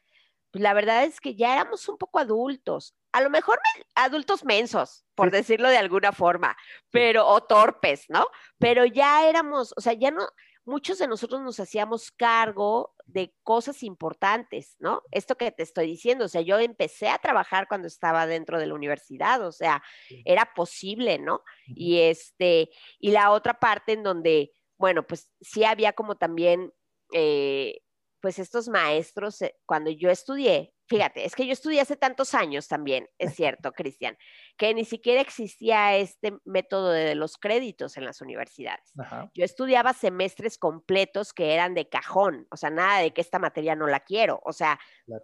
[0.50, 2.96] pues la verdad es que ya éramos un poco adultos.
[3.12, 3.60] A lo mejor
[3.94, 6.56] adultos mensos, por decirlo de alguna forma,
[6.90, 8.26] pero, o torpes, ¿no?
[8.58, 10.26] Pero ya éramos, o sea, ya no,
[10.64, 15.02] muchos de nosotros nos hacíamos cargo de cosas importantes, ¿no?
[15.10, 18.66] Esto que te estoy diciendo, o sea, yo empecé a trabajar cuando estaba dentro de
[18.66, 19.82] la universidad, o sea,
[20.24, 21.42] era posible, ¿no?
[21.66, 26.72] Y este, y la otra parte en donde bueno, pues sí había como también,
[27.12, 27.80] eh,
[28.20, 32.68] pues estos maestros, eh, cuando yo estudié, fíjate, es que yo estudié hace tantos años
[32.68, 34.16] también, es cierto, Cristian,
[34.56, 38.92] que ni siquiera existía este método de los créditos en las universidades.
[39.34, 43.74] Yo estudiaba semestres completos que eran de cajón, o sea, nada de que esta materia
[43.74, 44.78] no la quiero, o sea,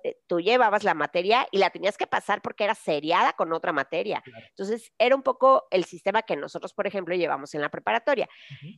[0.05, 3.73] eh, tú llevabas la materia y la tenías que pasar porque era seriada con otra
[3.73, 4.23] materia.
[4.51, 8.29] Entonces, era un poco el sistema que nosotros, por ejemplo, llevamos en la preparatoria.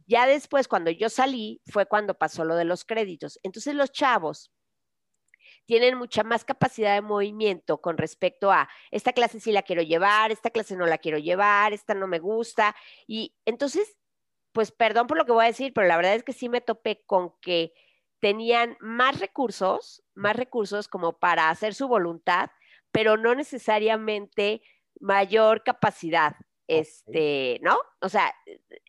[0.07, 3.39] Ya después, cuando yo salí, fue cuando pasó lo de los créditos.
[3.43, 4.53] Entonces, los chavos
[5.67, 10.33] tienen mucha más capacidad de movimiento con respecto a esta clase sí la quiero llevar,
[10.33, 12.75] esta clase no la quiero llevar, esta no me gusta.
[13.07, 13.97] Y entonces,
[14.53, 16.61] pues perdón por lo que voy a decir, pero la verdad es que sí me
[16.61, 17.73] topé con que
[18.21, 22.51] tenían más recursos, más recursos como para hacer su voluntad,
[22.91, 24.63] pero no necesariamente
[25.01, 26.37] mayor capacidad
[26.69, 27.79] este, ¿no?
[28.01, 28.35] O sea,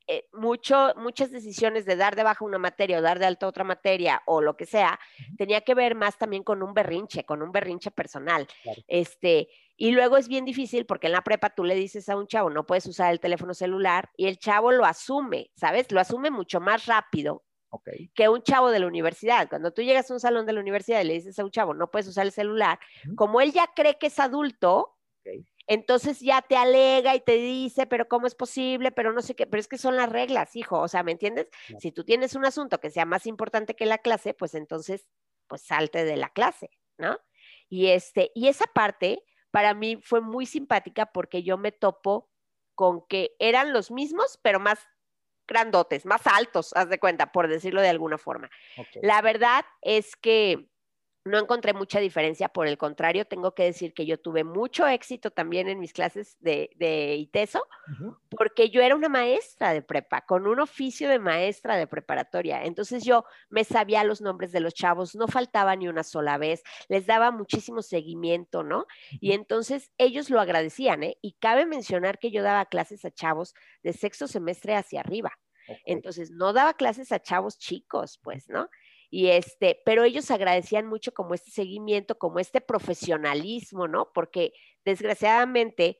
[0.07, 3.63] eh, mucho, muchas decisiones de dar de baja una materia o dar de alta otra
[3.63, 4.99] materia o lo que sea,
[5.37, 8.47] tenía que ver más también con un berrinche, con un berrinche personal.
[8.87, 12.27] Este, y luego es bien difícil porque en la prepa tú le dices a un
[12.27, 15.91] chavo, no puedes usar el teléfono celular y el chavo lo asume, ¿sabes?
[15.91, 17.43] Lo asume mucho más rápido
[18.13, 19.49] que un chavo de la universidad.
[19.49, 21.73] Cuando tú llegas a un salón de la universidad y le dices a un chavo,
[21.73, 22.79] no puedes usar el celular,
[23.15, 24.97] como él ya cree que es adulto,
[25.67, 28.91] entonces ya te alega y te dice, pero ¿cómo es posible?
[28.91, 31.49] Pero no sé qué, pero es que son las reglas, hijo, o sea, ¿me entiendes?
[31.79, 35.07] Si tú tienes un asunto que sea más importante que la clase, pues entonces,
[35.47, 37.17] pues salte de la clase, ¿no?
[37.69, 42.29] Y este, y esa parte para mí fue muy simpática porque yo me topo
[42.75, 44.79] con que eran los mismos, pero más
[45.47, 48.49] grandotes, más altos, haz de cuenta, por decirlo de alguna forma.
[49.01, 50.69] La verdad es que
[51.25, 55.31] no encontré mucha diferencia, por el contrario, tengo que decir que yo tuve mucho éxito
[55.31, 57.65] también en mis clases de, de ITESO,
[58.29, 62.63] porque yo era una maestra de prepa, con un oficio de maestra de preparatoria.
[62.65, 66.61] Entonces yo me sabía los nombres de los chavos, no faltaba ni una sola vez,
[66.89, 68.85] les daba muchísimo seguimiento, ¿no?
[69.21, 71.17] Y entonces ellos lo agradecían, ¿eh?
[71.21, 75.31] Y cabe mencionar que yo daba clases a chavos de sexto semestre hacia arriba.
[75.85, 78.69] Entonces, no daba clases a chavos chicos, pues, ¿no?
[79.15, 84.11] Y este, pero ellos agradecían mucho como este seguimiento, como este profesionalismo, ¿no?
[84.11, 84.53] Porque
[84.85, 85.99] desgraciadamente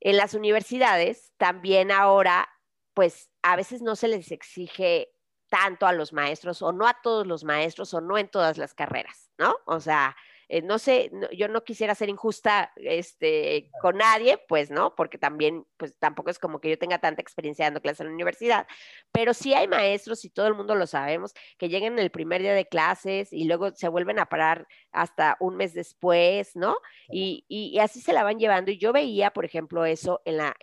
[0.00, 2.46] en las universidades también ahora,
[2.92, 5.14] pues a veces no se les exige
[5.48, 8.74] tanto a los maestros o no a todos los maestros o no en todas las
[8.74, 9.56] carreras, ¿no?
[9.64, 10.14] O sea,
[10.48, 14.94] eh, no sé, yo no quisiera ser injusta este, con nadie, pues, ¿no?
[14.94, 18.14] Porque también, pues tampoco es como que yo tenga tanta experiencia dando clases en la
[18.14, 18.66] universidad,
[19.12, 22.54] pero sí hay maestros y todo el mundo lo sabemos, que llegan el primer día
[22.54, 26.76] de clases y luego se vuelven a parar hasta un mes después, ¿no?
[27.08, 28.70] Y, y, así se la van llevando.
[28.70, 30.56] Y yo veía, por ejemplo, eso en la,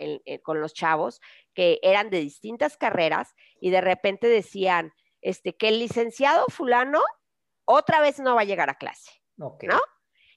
[0.44, 1.22] con los chavos
[1.54, 7.02] que eran de distintas carreras y de repente decían, este, que el licenciado fulano
[7.66, 9.80] otra vez no va a llegar a clase ¿no?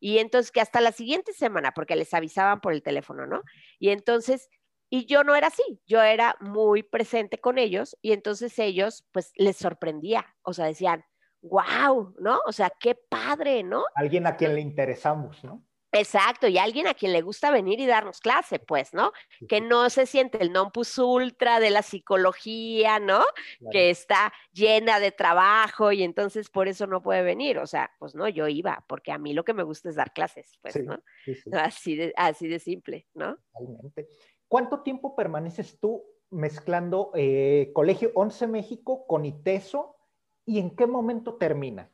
[0.01, 3.43] Y entonces que hasta la siguiente semana, porque les avisaban por el teléfono, ¿no?
[3.79, 4.51] Y entonces,
[4.91, 9.33] y yo no era así, yo era muy presente con ellos y entonces ellos, pues
[9.37, 11.05] les sorprendía, o sea, decían,
[11.41, 12.41] wow, ¿no?
[12.47, 13.85] O sea, qué padre, ¿no?
[13.95, 15.65] Alguien a quien le interesamos, ¿no?
[15.97, 19.13] Exacto, y alguien a quien le gusta venir y darnos clase, pues, ¿no?
[19.49, 23.23] Que no se siente el non plus ultra de la psicología, ¿no?
[23.71, 27.59] Que está llena de trabajo y entonces por eso no puede venir.
[27.59, 30.13] O sea, pues no, yo iba, porque a mí lo que me gusta es dar
[30.13, 30.99] clases, pues, ¿no?
[31.53, 33.39] Así, de, así de simple, ¿no?
[33.53, 34.09] Totalmente.
[34.49, 39.97] ¿Cuánto tiempo permaneces tú mezclando eh, Colegio 11 México con ITESO
[40.45, 41.94] y en qué momento termina?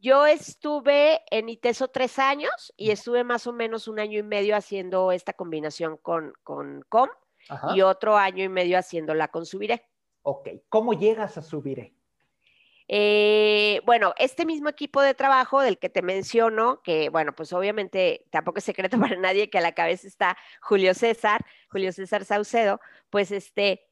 [0.00, 4.56] Yo estuve en ITESO tres años y estuve más o menos un año y medio
[4.56, 7.10] haciendo esta combinación con, con COM
[7.74, 9.84] y otro año y medio haciéndola con Subiré.
[10.22, 11.94] Ok, ¿cómo llegas a Subiré?
[12.88, 18.24] Eh, bueno, este mismo equipo de trabajo del que te menciono, que bueno, pues obviamente
[18.30, 22.80] tampoco es secreto para nadie que a la cabeza está Julio César, Julio César Saucedo,
[23.10, 23.86] pues este,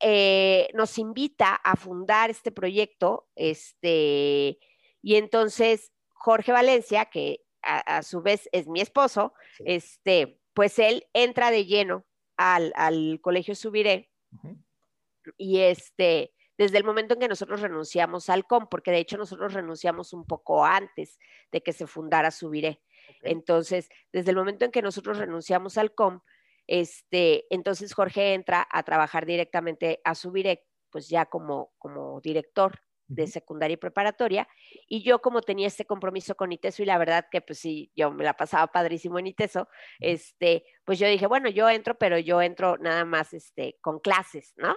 [0.00, 4.58] eh, nos invita a fundar este proyecto, este,
[5.02, 11.50] y entonces Jorge Valencia, que a, su vez es mi esposo, este, pues él entra
[11.50, 14.10] de lleno al, colegio Subiré.
[15.36, 19.52] Y este, desde el momento en que nosotros renunciamos al COM, porque de hecho nosotros
[19.52, 21.18] renunciamos un poco antes
[21.52, 22.82] de que se fundara Subiré.
[23.22, 26.20] Entonces, desde el momento en que nosotros renunciamos al COM,
[26.66, 33.26] este, entonces Jorge entra a trabajar directamente a Subiré, pues ya como, como director de
[33.26, 34.48] secundaria y preparatoria,
[34.88, 38.12] y yo como tenía este compromiso con ITESO y la verdad que pues sí, yo
[38.12, 39.68] me la pasaba padrísimo en ITESO,
[39.98, 44.54] este, pues yo dije, bueno, yo entro, pero yo entro nada más este, con clases,
[44.56, 44.76] ¿no?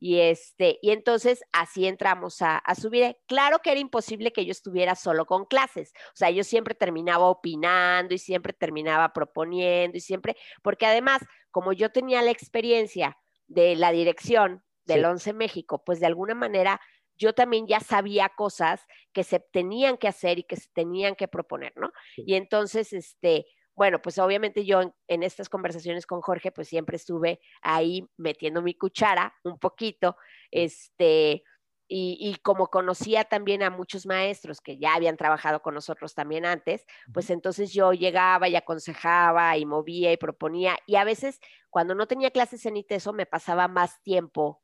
[0.00, 3.16] Y, este, y entonces así entramos a, a subir.
[3.26, 7.26] Claro que era imposible que yo estuviera solo con clases, o sea, yo siempre terminaba
[7.26, 11.20] opinando y siempre terminaba proponiendo y siempre, porque además,
[11.50, 16.80] como yo tenía la experiencia de la dirección del Once México, pues de alguna manera
[17.16, 21.28] yo también ya sabía cosas que se tenían que hacer y que se tenían que
[21.28, 21.92] proponer, ¿no?
[22.16, 23.46] Y entonces, este,
[23.76, 28.74] bueno, pues obviamente yo en, estas conversaciones con Jorge, pues siempre estuve ahí metiendo mi
[28.74, 30.16] cuchara un poquito,
[30.50, 31.42] este,
[31.86, 36.46] y, y, como conocía también a muchos maestros que ya habían trabajado con nosotros también
[36.46, 41.94] antes, pues entonces yo llegaba y aconsejaba y movía y proponía, y a veces cuando
[41.94, 44.62] no tenía clases en ITESO me pasaba más tiempo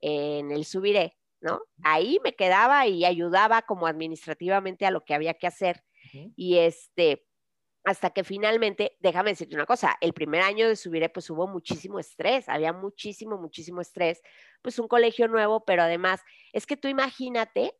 [0.00, 1.60] en el Subiré, ¿no?
[1.82, 5.84] Ahí me quedaba y ayudaba como administrativamente a lo que había que hacer.
[6.36, 7.26] Y este,
[7.84, 11.98] hasta que finalmente, déjame decirte una cosa, el primer año de Subiré, pues hubo muchísimo
[11.98, 14.22] estrés, había muchísimo, muchísimo estrés,
[14.62, 17.76] pues un colegio nuevo, pero además, es que tú imagínate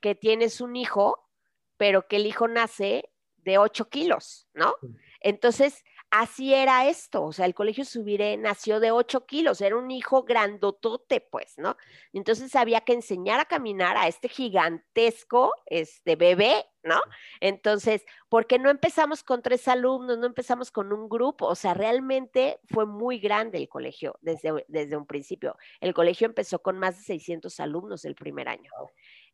[0.00, 1.28] que tienes un hijo,
[1.76, 4.74] pero que el hijo nace de 8 kilos, ¿no?
[5.20, 9.90] Entonces, así era esto, o sea, el colegio Subiré nació de 8 kilos, era un
[9.90, 11.76] hijo grandotote, pues, ¿no?
[12.12, 17.00] Entonces había que enseñar a caminar a este gigantesco, este bebé, ¿no?
[17.40, 21.46] Entonces, ¿por qué no empezamos con tres alumnos, no empezamos con un grupo?
[21.46, 25.56] O sea, realmente fue muy grande el colegio desde, desde un principio.
[25.80, 28.70] El colegio empezó con más de 600 alumnos el primer año.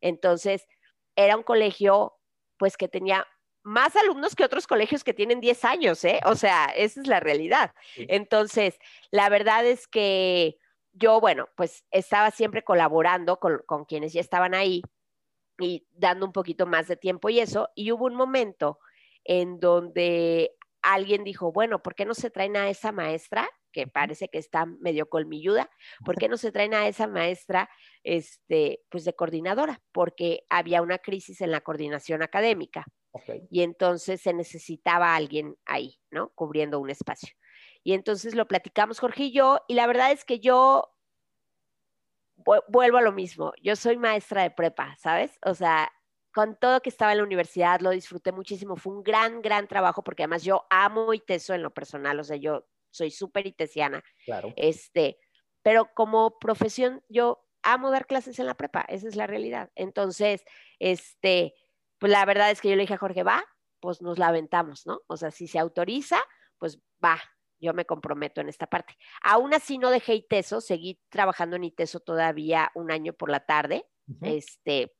[0.01, 0.67] Entonces,
[1.15, 2.17] era un colegio,
[2.57, 3.25] pues, que tenía
[3.65, 6.19] más alumnos que otros colegios que tienen 10 años, ¿eh?
[6.25, 7.73] O sea, esa es la realidad.
[7.95, 8.77] Entonces,
[9.09, 10.57] la verdad es que
[10.93, 14.83] yo, bueno, pues estaba siempre colaborando con, con, quienes ya estaban ahí
[15.59, 17.69] y dando un poquito más de tiempo y eso.
[17.73, 18.77] Y hubo un momento
[19.23, 20.51] en donde
[20.83, 23.49] alguien dijo, bueno, ¿por qué no se traen a esa maestra?
[23.75, 25.69] que parece que está medio colmilluda,
[26.05, 27.69] ¿por qué no se traen a esa maestra
[28.03, 29.81] este, pues de coordinadora?
[29.91, 32.85] Porque había una crisis en la coordinación académica.
[33.49, 36.29] Y entonces se necesitaba alguien ahí, ¿no?
[36.29, 37.35] Cubriendo un espacio.
[37.83, 40.91] Y entonces lo platicamos Jorge y yo, y la verdad es que yo
[42.67, 43.53] vuelvo a lo mismo.
[43.61, 45.37] Yo soy maestra de prepa, ¿sabes?
[45.45, 45.91] O sea,
[46.33, 48.75] con todo que estaba en la universidad, lo disfruté muchísimo.
[48.75, 52.35] Fue un gran, gran trabajo porque además yo amo ITESO en lo personal, o sea,
[52.35, 54.03] yo soy súper itesiana.
[54.25, 54.53] Claro.
[54.55, 55.17] Este,
[55.61, 59.71] pero como profesión, yo amo dar clases en la prepa, esa es la realidad.
[59.75, 60.43] Entonces,
[60.79, 61.55] este,
[61.99, 63.43] pues la verdad es que yo le dije a Jorge, va,
[63.79, 65.01] pues nos la aventamos, ¿no?
[65.07, 66.19] O sea, si se autoriza,
[66.57, 67.19] pues va,
[67.59, 68.95] yo me comprometo en esta parte.
[69.21, 73.85] Aún así no dejé ITESO, seguí trabajando en ITESO todavía un año por la tarde,
[74.21, 74.93] este,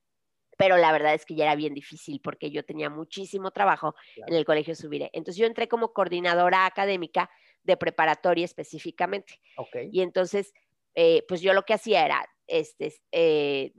[0.57, 4.33] pero la verdad es que ya era bien difícil porque yo tenía muchísimo trabajo en
[4.33, 5.09] el colegio Subiré.
[5.13, 7.29] Entonces yo entré como coordinadora académica
[7.63, 9.41] de preparatoria específicamente.
[9.91, 10.53] Y entonces,
[10.95, 13.73] eh, pues yo lo que hacía era este, eh,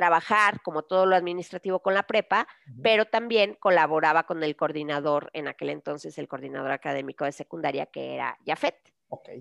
[0.00, 2.48] trabajar como todo lo administrativo con la prepa,
[2.82, 8.14] pero también colaboraba con el coordinador, en aquel entonces el coordinador académico de secundaria, que
[8.14, 8.78] era Jafet.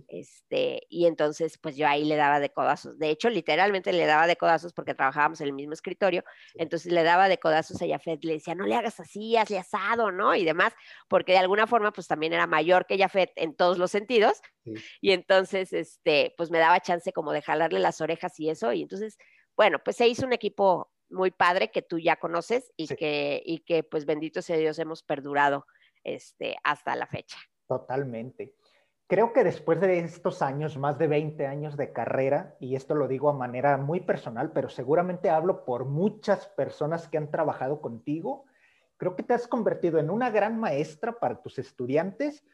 [0.10, 3.00] Este, y entonces, pues yo ahí le daba de codazos.
[3.00, 6.26] De hecho, literalmente le daba de codazos porque trabajábamos en el mismo escritorio.
[6.56, 10.12] Entonces le daba de codazos a Jafet, le decía, no le hagas así, hazle asado,
[10.12, 10.36] ¿no?
[10.36, 10.74] Y demás,
[11.08, 14.42] porque de alguna forma, pues también era mayor que Jafet en todos los sentidos.
[15.00, 18.74] Y entonces, este, pues me daba chance como de jalarle las orejas y eso.
[18.74, 19.18] Y entonces,
[19.60, 23.60] bueno, pues se hizo un equipo muy padre que tú ya conoces y, que, y
[23.60, 25.66] que pues bendito sea Dios hemos perdurado
[26.06, 27.38] este, hasta la fecha.
[27.68, 28.56] Totalmente.
[29.06, 33.10] Creo que después de estos años, más de 20 años de carrera, y esto lo
[33.10, 38.46] digo a manera muy personal, pero seguramente hablo por muchas personas que han trabajado contigo,
[38.96, 42.46] creo que te has convertido en una gran maestra para tus estudiantes,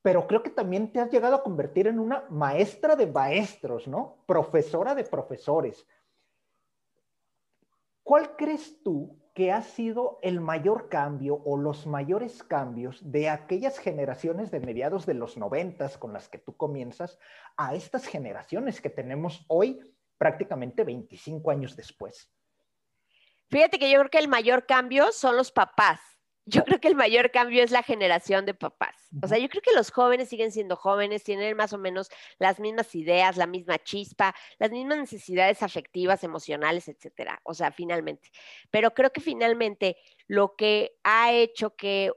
[0.00, 4.16] pero creo que también te has llegado a convertir en una maestra de maestros, ¿no?
[4.24, 5.86] Profesora de profesores.
[8.04, 13.78] ¿Cuál crees tú que ha sido el mayor cambio o los mayores cambios de aquellas
[13.78, 17.18] generaciones de mediados de los noventas con las que tú comienzas
[17.56, 19.80] a estas generaciones que tenemos hoy
[20.18, 22.30] prácticamente 25 años después?
[23.50, 26.13] Fíjate que yo creo que el mayor cambio son los papás
[26.46, 28.94] yo creo que el mayor cambio es la generación de papás.
[29.22, 32.60] O sea, yo creo que los jóvenes siguen siendo jóvenes, tienen más o menos las
[32.60, 37.40] mismas ideas, la misma chispa, las mismas necesidades afectivas, emocionales, etcétera.
[37.44, 38.30] O sea, finalmente.
[38.70, 42.12] Pero creo que finalmente lo que ha hecho que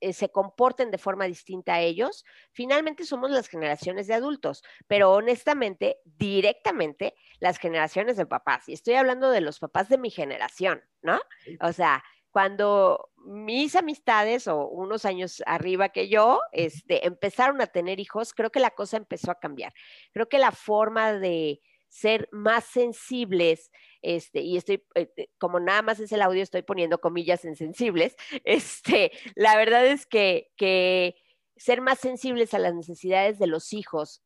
[0.00, 5.12] eh, se comporten de forma distinta a ellos, finalmente somos las generaciones de adultos, pero
[5.12, 8.68] honestamente, directamente, las generaciones de papás.
[8.68, 11.20] Y estoy hablando de los papás de mi generación, ¿no?
[11.60, 12.04] O sea,
[12.36, 18.50] cuando mis amistades o unos años arriba que yo este, empezaron a tener hijos, creo
[18.50, 19.72] que la cosa empezó a cambiar.
[20.12, 23.70] Creo que la forma de ser más sensibles,
[24.02, 27.56] este, y estoy, eh, eh, como nada más es el audio, estoy poniendo comillas en
[27.56, 28.14] sensibles,
[28.44, 31.16] este, la verdad es que, que
[31.56, 34.22] ser más sensibles a las necesidades de los hijos,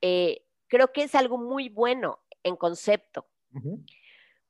[0.00, 3.28] eh, creo que es algo muy bueno en concepto,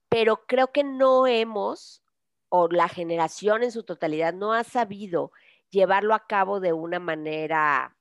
[0.09, 2.02] pero creo que no hemos,
[2.55, 5.33] o la generación en su totalidad no ha sabido
[5.71, 7.97] llevarlo a cabo de una manera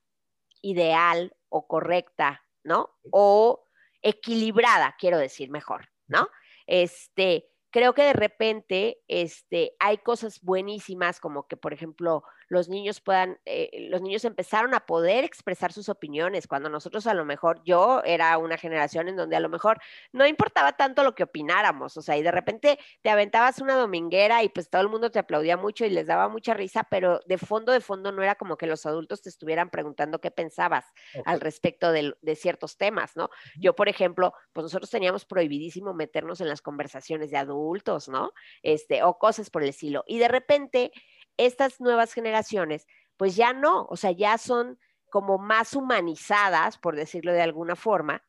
[0.60, 2.90] ideal o correcta, ¿no?
[3.10, 3.64] O
[4.02, 6.28] equilibrada, quiero decir mejor, ¿no?
[6.66, 12.22] Este, creo que de repente este, hay cosas buenísimas como que, por ejemplo,
[12.52, 17.14] los niños puedan, eh, los niños empezaron a poder expresar sus opiniones, cuando nosotros a
[17.14, 19.80] lo mejor, yo era una generación en donde a lo mejor
[20.12, 24.42] no importaba tanto lo que opináramos, o sea, y de repente te aventabas una dominguera
[24.42, 27.38] y pues todo el mundo te aplaudía mucho y les daba mucha risa, pero de
[27.38, 30.84] fondo, de fondo no era como que los adultos te estuvieran preguntando qué pensabas
[31.24, 33.30] al respecto de, de ciertos temas, ¿no?
[33.58, 38.32] Yo, por ejemplo, pues nosotros teníamos prohibidísimo meternos en las conversaciones de adultos, ¿no?
[38.62, 40.04] Este, o cosas por el estilo.
[40.06, 40.92] Y de repente
[41.36, 44.78] estas nuevas generaciones, pues ya no, o sea, ya son
[45.10, 48.24] como más humanizadas, por decirlo de alguna forma,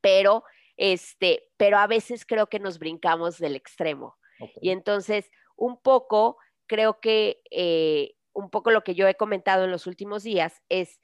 [0.00, 0.44] pero,
[0.76, 4.16] este, pero a veces creo que nos brincamos del extremo.
[4.60, 9.70] Y entonces, un poco, creo que eh, un poco lo que yo he comentado en
[9.70, 10.98] los últimos días es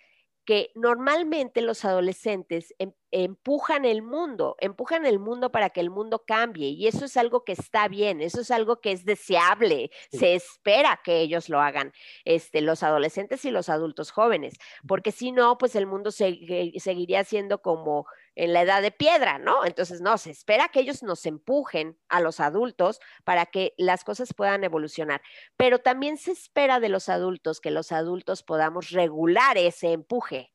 [0.46, 6.24] que normalmente los adolescentes em, empujan el mundo, empujan el mundo para que el mundo
[6.26, 10.34] cambie y eso es algo que está bien, eso es algo que es deseable, se
[10.34, 11.92] espera que ellos lo hagan,
[12.24, 14.54] este, los adolescentes y los adultos jóvenes,
[14.86, 19.64] porque si no, pues el mundo seguiría siendo como en la edad de piedra, ¿no?
[19.64, 24.34] Entonces, no, se espera que ellos nos empujen a los adultos para que las cosas
[24.34, 25.22] puedan evolucionar,
[25.56, 30.52] pero también se espera de los adultos que los adultos podamos regular ese empuje,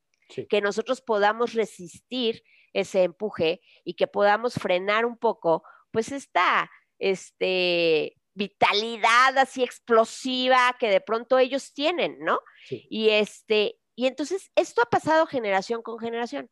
[0.47, 6.69] que nosotros podamos resistir ese empuje y que podamos frenar un poco, pues esta,
[6.99, 12.39] este, vitalidad así explosiva que de pronto ellos tienen, ¿no?
[12.69, 16.49] Y este, y entonces esto ha pasado generación con generación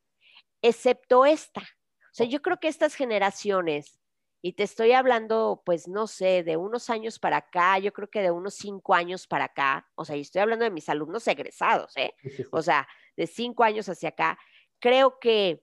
[0.62, 1.62] excepto esta.
[1.62, 4.00] O sea, yo creo que estas generaciones,
[4.42, 8.22] y te estoy hablando, pues no sé, de unos años para acá, yo creo que
[8.22, 11.96] de unos cinco años para acá, o sea, y estoy hablando de mis alumnos egresados,
[11.98, 12.14] ¿eh?
[12.52, 12.88] O sea,
[13.18, 14.40] de cinco años hacia acá,
[14.80, 15.62] creo que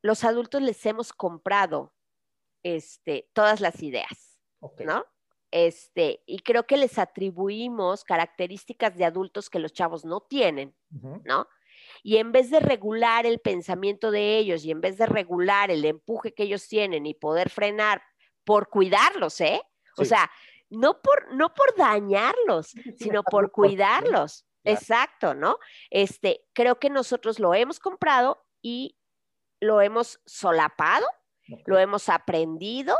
[0.00, 1.92] los adultos les hemos comprado
[2.62, 4.38] este, todas las ideas,
[4.84, 5.04] ¿no?
[5.50, 10.74] Este, y creo que les atribuimos características de adultos que los chavos no tienen,
[11.24, 11.46] ¿no?
[12.02, 15.84] Y en vez de regular el pensamiento de ellos y en vez de regular el
[15.84, 18.02] empuje que ellos tienen y poder frenar
[18.44, 19.62] por cuidarlos, ¿eh?
[19.96, 20.30] O sea,
[20.68, 24.46] no por, no por dañarlos, sino por cuidarlos.
[24.64, 25.58] Exacto, ¿no?
[25.90, 28.96] Este, creo que nosotros lo hemos comprado y
[29.60, 31.06] lo hemos solapado,
[31.66, 32.96] lo hemos aprendido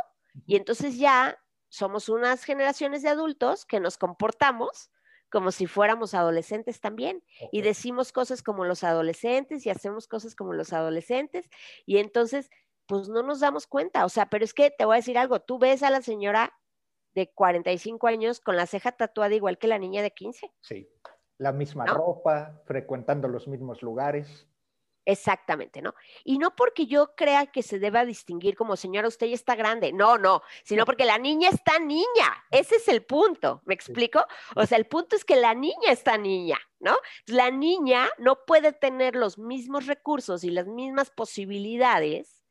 [0.47, 1.39] y entonces ya
[1.69, 4.91] somos unas generaciones de adultos que nos comportamos
[5.33, 7.25] como si fuéramos adolescentes también.
[7.51, 11.49] Y decimos cosas como los adolescentes y hacemos cosas como los adolescentes.
[11.87, 12.51] Y entonces,
[12.87, 14.05] pues no nos damos cuenta.
[14.05, 16.53] O sea, pero es que te voy a decir algo, tú ves a la señora
[17.15, 20.53] de 45 años con la ceja tatuada igual que la niña de 15.
[20.61, 20.89] Sí,
[21.39, 24.47] la misma ropa, frecuentando los mismos lugares.
[25.05, 25.95] Exactamente, ¿no?
[26.25, 29.93] Y no porque yo crea que se deba distinguir como señora, usted ya está grande,
[29.93, 34.25] no, no, sino porque la niña está niña, ese es el punto, ¿me explico?
[34.55, 36.97] O sea, el punto es que la niña está niña, ¿no?
[37.27, 42.45] La niña no puede tener los mismos recursos y las mismas posibilidades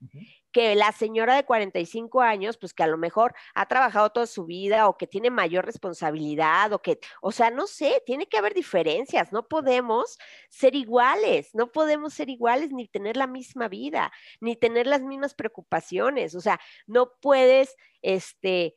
[0.52, 4.46] que la señora de 45 años, pues que a lo mejor ha trabajado toda su
[4.46, 8.54] vida o que tiene mayor responsabilidad o que, o sea, no sé, tiene que haber
[8.54, 10.18] diferencias, no podemos
[10.50, 15.34] ser iguales, no podemos ser iguales ni tener la misma vida, ni tener las mismas
[15.34, 18.76] preocupaciones, o sea, no puedes, este,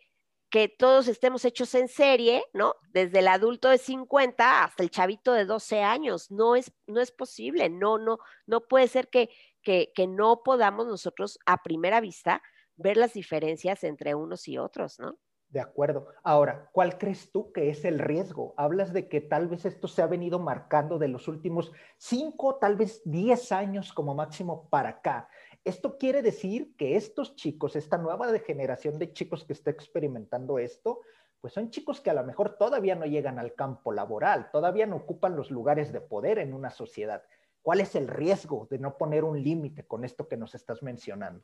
[0.55, 2.77] que todos estemos hechos en serie, ¿no?
[2.91, 7.11] Desde el adulto de 50 hasta el chavito de 12 años, no es, no es
[7.11, 9.31] posible, no, no, no puede ser que,
[9.65, 12.43] que, no podamos nosotros a primera vista
[12.77, 15.19] ver las diferencias entre unos y otros, ¿no?
[15.49, 16.09] De acuerdo.
[16.25, 18.55] Ahora, ¿cuál crees tú que es el riesgo?
[18.57, 22.77] Hablas de que tal vez esto se ha venido marcando de los últimos cinco, tal
[22.77, 25.29] vez diez años como máximo para acá.
[25.65, 31.01] Esto quiere decir que estos chicos, esta nueva generación de chicos que está experimentando esto,
[31.41, 34.97] pues son chicos que a lo mejor todavía no llegan al campo laboral, todavía no
[34.97, 37.23] ocupan los lugares de poder en una sociedad.
[37.65, 41.43] ¿Cuál es el riesgo de no poner un límite con esto que nos estás mencionando?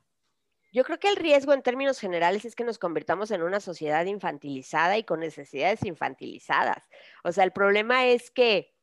[0.71, 4.05] Yo creo que el riesgo en términos generales es que nos convirtamos en una sociedad
[4.05, 6.85] infantilizada y con necesidades infantilizadas.
[7.25, 8.77] O sea, el problema es que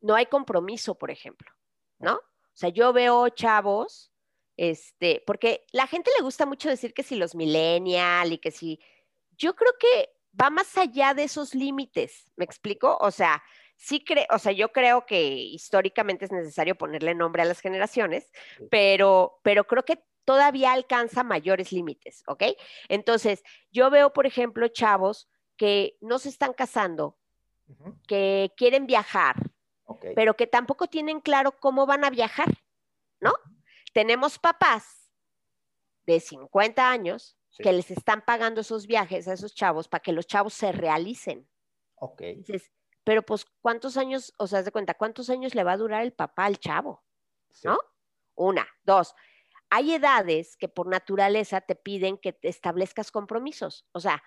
[0.00, 1.50] no hay compromiso, por ejemplo,
[1.98, 2.14] ¿no?
[2.14, 4.10] O sea, yo veo chavos,
[4.56, 8.80] este, porque la gente le gusta mucho decir que si los millennial y que si,
[9.36, 10.08] yo creo que
[10.40, 12.96] va más allá de esos límites, ¿me explico?
[13.02, 13.42] O sea,
[13.78, 18.30] sí creo, o sea, yo creo que históricamente es necesario ponerle nombre a las generaciones,
[18.70, 22.42] pero, pero creo que todavía alcanza mayores límites, ¿ok?
[22.88, 27.16] Entonces, yo veo, por ejemplo, chavos que no se están casando,
[28.06, 29.36] que quieren viajar,
[30.14, 32.48] pero que tampoco tienen claro cómo van a viajar,
[33.20, 33.32] ¿no?
[33.94, 35.10] Tenemos papás
[36.04, 40.26] de 50 años que les están pagando esos viajes a esos chavos para que los
[40.26, 41.48] chavos se realicen.
[41.96, 42.22] Ok.
[43.08, 46.12] Pero pues, ¿cuántos años, o sea, de cuenta, cuántos años le va a durar el
[46.12, 47.02] papá al chavo?
[47.64, 47.78] ¿No?
[48.34, 49.14] Una, dos
[49.70, 53.86] hay edades que por naturaleza te piden que te establezcas compromisos.
[53.92, 54.22] O sea,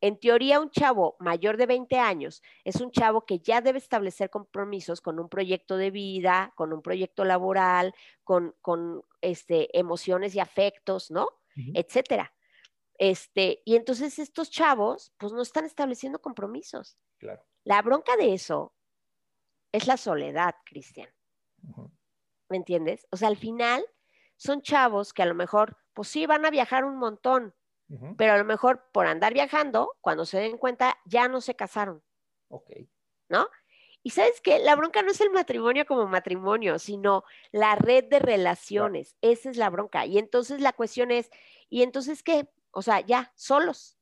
[0.00, 4.28] en teoría un chavo mayor de 20 años es un chavo que ya debe establecer
[4.30, 8.54] compromisos con un proyecto de vida, con un proyecto laboral, con,
[9.20, 11.28] este, emociones y afectos, ¿no?
[11.74, 12.34] Etcétera.
[12.98, 16.98] Este, y entonces estos chavos, pues no están estableciendo compromisos.
[17.18, 17.44] Claro.
[17.64, 18.74] La bronca de eso
[19.72, 21.08] es la soledad, Cristian.
[22.48, 23.06] ¿Me entiendes?
[23.10, 23.84] O sea, al final
[24.36, 27.54] son chavos que a lo mejor, pues sí, van a viajar un montón,
[28.16, 32.02] pero a lo mejor por andar viajando, cuando se den cuenta, ya no se casaron.
[32.48, 32.70] Ok.
[33.28, 33.48] ¿No?
[34.02, 38.18] Y sabes qué, la bronca no es el matrimonio como matrimonio, sino la red de
[38.18, 39.16] relaciones.
[39.22, 40.04] Esa es la bronca.
[40.04, 41.30] Y entonces la cuestión es,
[41.70, 42.50] ¿y entonces qué?
[42.70, 43.93] O sea, ya, solos.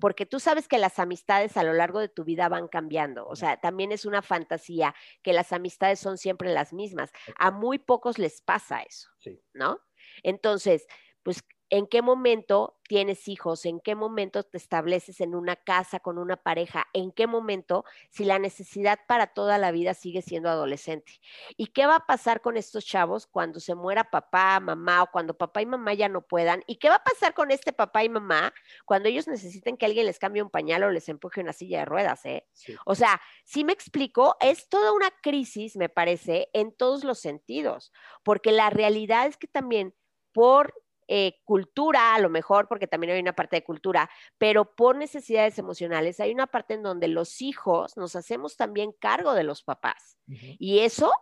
[0.00, 3.26] Porque tú sabes que las amistades a lo largo de tu vida van cambiando.
[3.26, 7.10] O sea, también es una fantasía que las amistades son siempre las mismas.
[7.38, 9.08] A muy pocos les pasa eso,
[9.52, 9.80] ¿no?
[10.22, 10.86] Entonces,
[11.22, 16.18] pues en qué momento tienes hijos, en qué momento te estableces en una casa con
[16.18, 21.20] una pareja, en qué momento si la necesidad para toda la vida sigue siendo adolescente.
[21.56, 25.36] ¿Y qué va a pasar con estos chavos cuando se muera papá, mamá o cuando
[25.36, 26.62] papá y mamá ya no puedan?
[26.68, 28.54] ¿Y qué va a pasar con este papá y mamá
[28.84, 31.84] cuando ellos necesiten que alguien les cambie un pañal o les empuje una silla de
[31.86, 32.24] ruedas?
[32.24, 32.46] Eh?
[32.84, 37.92] O sea, si me explico, es toda una crisis, me parece, en todos los sentidos,
[38.22, 39.94] porque la realidad es que también
[40.32, 40.74] por
[41.08, 45.58] eh, cultura, a lo mejor, porque también hay una parte de cultura, pero por necesidades
[45.58, 50.18] emocionales, hay una parte en donde los hijos nos hacemos también cargo de los papás.
[50.26, 51.12] Y eso,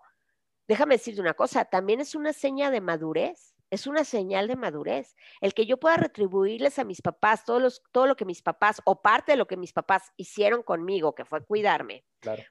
[0.67, 5.17] déjame decirte una cosa, también es una seña de madurez, es una señal de madurez.
[5.41, 8.81] El que yo pueda retribuirles a mis papás todo, los, todo lo que mis papás
[8.85, 12.05] o parte de lo que mis papás hicieron conmigo, que fue cuidarme,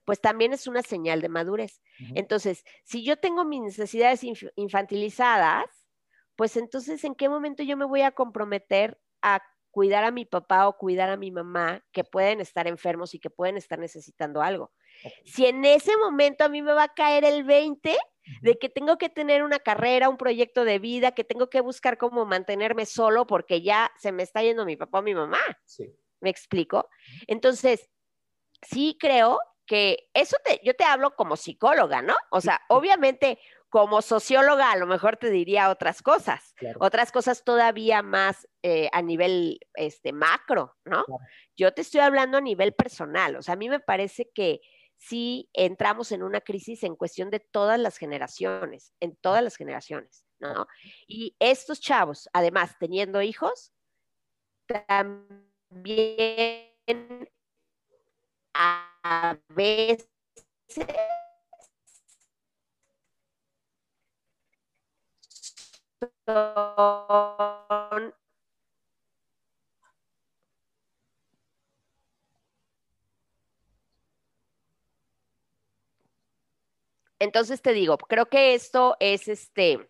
[0.05, 1.81] pues también es una señal de madurez.
[2.13, 4.21] Entonces, si yo tengo mis necesidades
[4.55, 5.65] infantilizadas,
[6.35, 10.67] pues entonces, ¿en qué momento yo me voy a comprometer a cuidar a mi papá
[10.67, 14.71] o cuidar a mi mamá que pueden estar enfermos y que pueden estar necesitando algo?
[15.25, 17.97] Si en ese momento a mí me va a caer el 20
[18.41, 21.97] de que tengo que tener una carrera, un proyecto de vida, que tengo que buscar
[21.97, 25.39] cómo mantenerme solo porque ya se me está yendo mi papá o mi mamá.
[25.65, 25.93] Sí.
[26.21, 26.89] ¿Me explico?
[27.27, 27.89] Entonces,
[28.61, 32.15] sí creo que eso te, yo te hablo como psicóloga, ¿no?
[32.31, 33.39] O sea, obviamente
[33.73, 39.01] como socióloga a lo mejor te diría otras cosas, otras cosas todavía más eh, a
[39.01, 41.03] nivel este, macro, ¿no?
[41.57, 44.61] Yo te estoy hablando a nivel personal, o sea, a mí me parece que
[44.97, 50.23] sí entramos en una crisis en cuestión de todas las generaciones, en todas las generaciones,
[50.37, 50.67] ¿no?
[51.07, 53.73] Y estos chavos, además, teniendo hijos,
[54.67, 55.33] también
[58.53, 60.07] a veces
[77.19, 79.89] entonces te digo, creo que esto es este,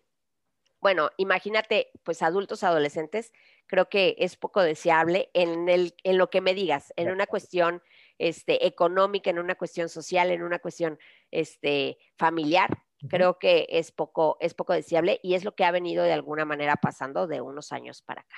[0.80, 3.32] bueno, imagínate, pues adultos, adolescentes,
[3.66, 7.82] creo que es poco deseable en, el, en lo que me digas, en una cuestión
[8.18, 10.98] este, económica, en una cuestión social, en una cuestión
[11.30, 16.04] este, familiar, creo que es poco, es poco deseable y es lo que ha venido
[16.04, 18.36] de alguna manera pasando de unos años para acá.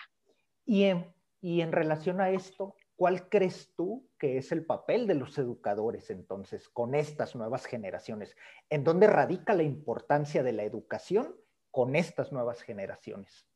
[0.64, 5.14] Y en, y en relación a esto, ¿cuál crees tú que es el papel de
[5.14, 8.36] los educadores entonces con estas nuevas generaciones?
[8.70, 11.36] ¿En dónde radica la importancia de la educación
[11.70, 13.46] con estas nuevas generaciones?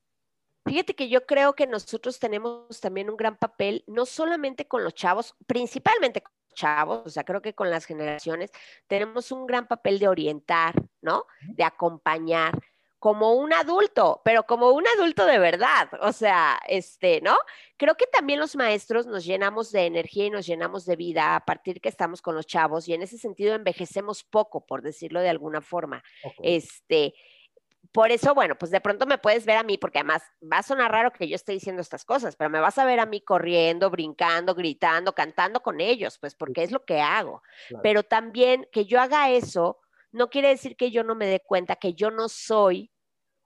[0.66, 4.94] Fíjate que yo creo que nosotros tenemos también un gran papel, no solamente con los
[4.94, 8.50] chavos, principalmente con los chavos, o sea, creo que con las generaciones
[8.86, 11.24] tenemos un gran papel de orientar, ¿no?
[11.40, 12.58] De acompañar
[13.00, 17.34] como un adulto, pero como un adulto de verdad, o sea, este, ¿no?
[17.78, 21.44] Creo que también los maestros nos llenamos de energía y nos llenamos de vida a
[21.46, 25.30] partir que estamos con los chavos y en ese sentido envejecemos poco, por decirlo de
[25.30, 26.04] alguna forma.
[26.42, 27.14] Este,
[27.92, 30.62] por eso, bueno, pues de pronto me puedes ver a mí, porque además va a
[30.62, 33.20] sonar raro que yo esté diciendo estas cosas, pero me vas a ver a mí
[33.20, 37.42] corriendo, brincando, gritando, cantando con ellos, pues porque es lo que hago.
[37.82, 39.80] Pero también que yo haga eso
[40.12, 42.90] no quiere decir que yo no me dé cuenta que yo no soy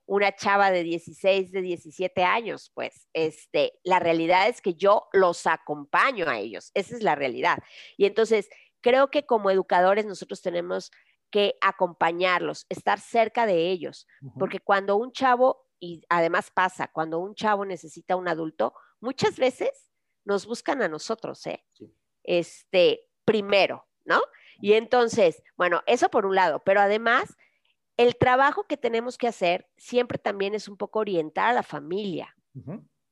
[0.07, 5.47] una chava de 16, de 17 años, pues este, la realidad es que yo los
[5.47, 7.59] acompaño a ellos, esa es la realidad.
[7.97, 8.49] Y entonces,
[8.83, 10.91] creo que como educadores nosotros tenemos
[11.35, 14.07] que acompañarlos, estar cerca de ellos,
[14.39, 19.91] porque cuando un chavo, y además pasa, cuando un chavo necesita un adulto, muchas veces
[20.25, 21.67] nos buscan a nosotros, ¿eh?
[22.23, 24.21] Este, primero, ¿no?
[24.61, 27.37] Y entonces, bueno, eso por un lado, pero además,
[27.97, 32.33] el trabajo que tenemos que hacer siempre también es un poco orientar a la familia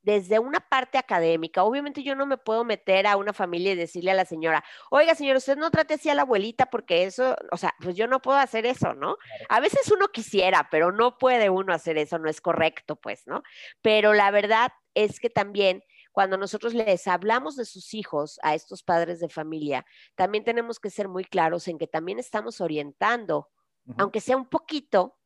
[0.02, 1.62] desde una parte académica.
[1.62, 5.14] Obviamente yo no me puedo meter a una familia y decirle a la señora, oiga
[5.14, 8.20] señor, usted no trate así a la abuelita porque eso, o sea, pues yo no
[8.20, 9.16] puedo hacer eso, ¿no?
[9.48, 13.42] A veces uno quisiera, pero no puede uno hacer eso, no es correcto, pues, ¿no?
[13.80, 18.82] Pero la verdad es que también cuando nosotros les hablamos de sus hijos a estos
[18.82, 23.48] padres de familia, también tenemos que ser muy claros en que también estamos orientando,
[23.96, 25.16] aunque sea un poquito,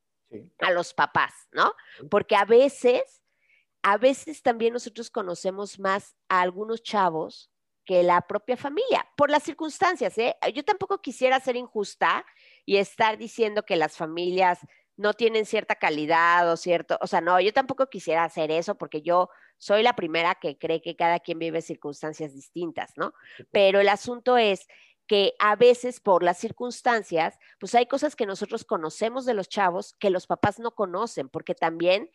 [0.59, 1.73] a los papás, ¿no?
[2.09, 3.21] Porque a veces
[3.89, 7.49] a veces también nosotros conocemos más a algunos chavos
[7.85, 10.17] que la propia familia, por las circunstancias.
[10.17, 10.35] ¿eh?
[10.53, 12.25] Yo tampoco quisiera ser injusta
[12.65, 14.59] y estar diciendo que las familias
[14.97, 19.03] no tienen cierta calidad o cierto, o sea, no, yo tampoco quisiera hacer eso porque
[19.03, 23.13] yo soy la primera que cree que cada quien vive circunstancias distintas, ¿no?
[23.51, 24.67] Pero el asunto es
[25.07, 29.95] que a veces por las circunstancias, pues hay cosas que nosotros conocemos de los chavos
[29.97, 32.11] que los papás no conocen, porque también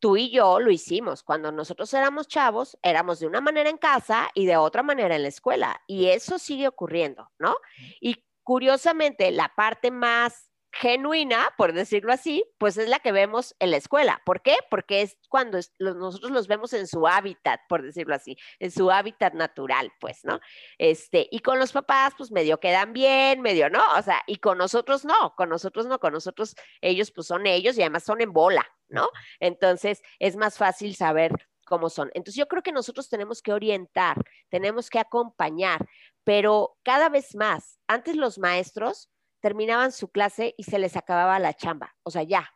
[0.00, 1.22] tú y yo lo hicimos.
[1.22, 5.22] Cuando nosotros éramos chavos, éramos de una manera en casa y de otra manera en
[5.22, 5.80] la escuela.
[5.86, 7.56] Y eso sigue ocurriendo, ¿no?
[8.00, 13.70] Y curiosamente, la parte más genuina, por decirlo así, pues es la que vemos en
[13.70, 14.20] la escuela.
[14.26, 14.56] ¿Por qué?
[14.70, 19.32] Porque es cuando nosotros los vemos en su hábitat, por decirlo así, en su hábitat
[19.34, 20.38] natural, pues, ¿no?
[20.78, 24.58] Este, y con los papás, pues medio quedan bien, medio no, o sea, y con
[24.58, 28.32] nosotros no, con nosotros no, con nosotros ellos pues son ellos y además son en
[28.32, 29.08] bola, ¿no?
[29.40, 31.32] Entonces es más fácil saber
[31.66, 32.10] cómo son.
[32.14, 34.16] Entonces yo creo que nosotros tenemos que orientar,
[34.48, 35.86] tenemos que acompañar,
[36.24, 39.10] pero cada vez más, antes los maestros,
[39.40, 41.94] terminaban su clase y se les acababa la chamba.
[42.02, 42.50] O sea, ya,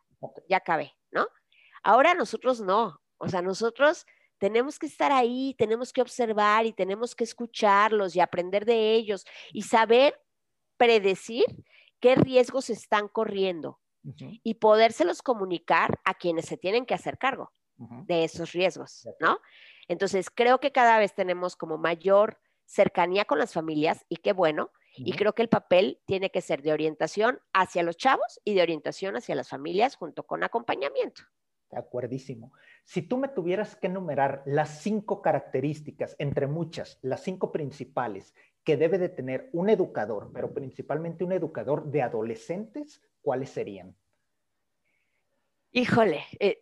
[0.49, 1.27] ya acabé, ¿no?
[1.83, 3.01] Ahora nosotros no.
[3.17, 4.05] O sea, nosotros
[4.39, 9.25] tenemos que estar ahí, tenemos que observar y tenemos que escucharlos y aprender de ellos
[9.53, 10.19] y saber
[10.77, 11.45] predecir
[11.99, 18.23] qué riesgos están corriendo y podérselos comunicar a quienes se tienen que hacer cargo de
[18.23, 19.39] esos riesgos, ¿no?
[19.87, 24.71] Entonces, creo que cada vez tenemos como mayor cercanía con las familias y qué bueno,
[24.95, 28.61] y creo que el papel tiene que ser de orientación hacia los chavos y de
[28.61, 31.23] orientación hacia las familias junto con acompañamiento.
[31.69, 32.53] De acuerdísimo.
[32.83, 38.33] Si tú me tuvieras que enumerar las cinco características, entre muchas, las cinco principales
[38.63, 43.95] que debe de tener un educador, pero principalmente un educador de adolescentes, ¿cuáles serían?
[45.71, 46.61] Híjole, eh,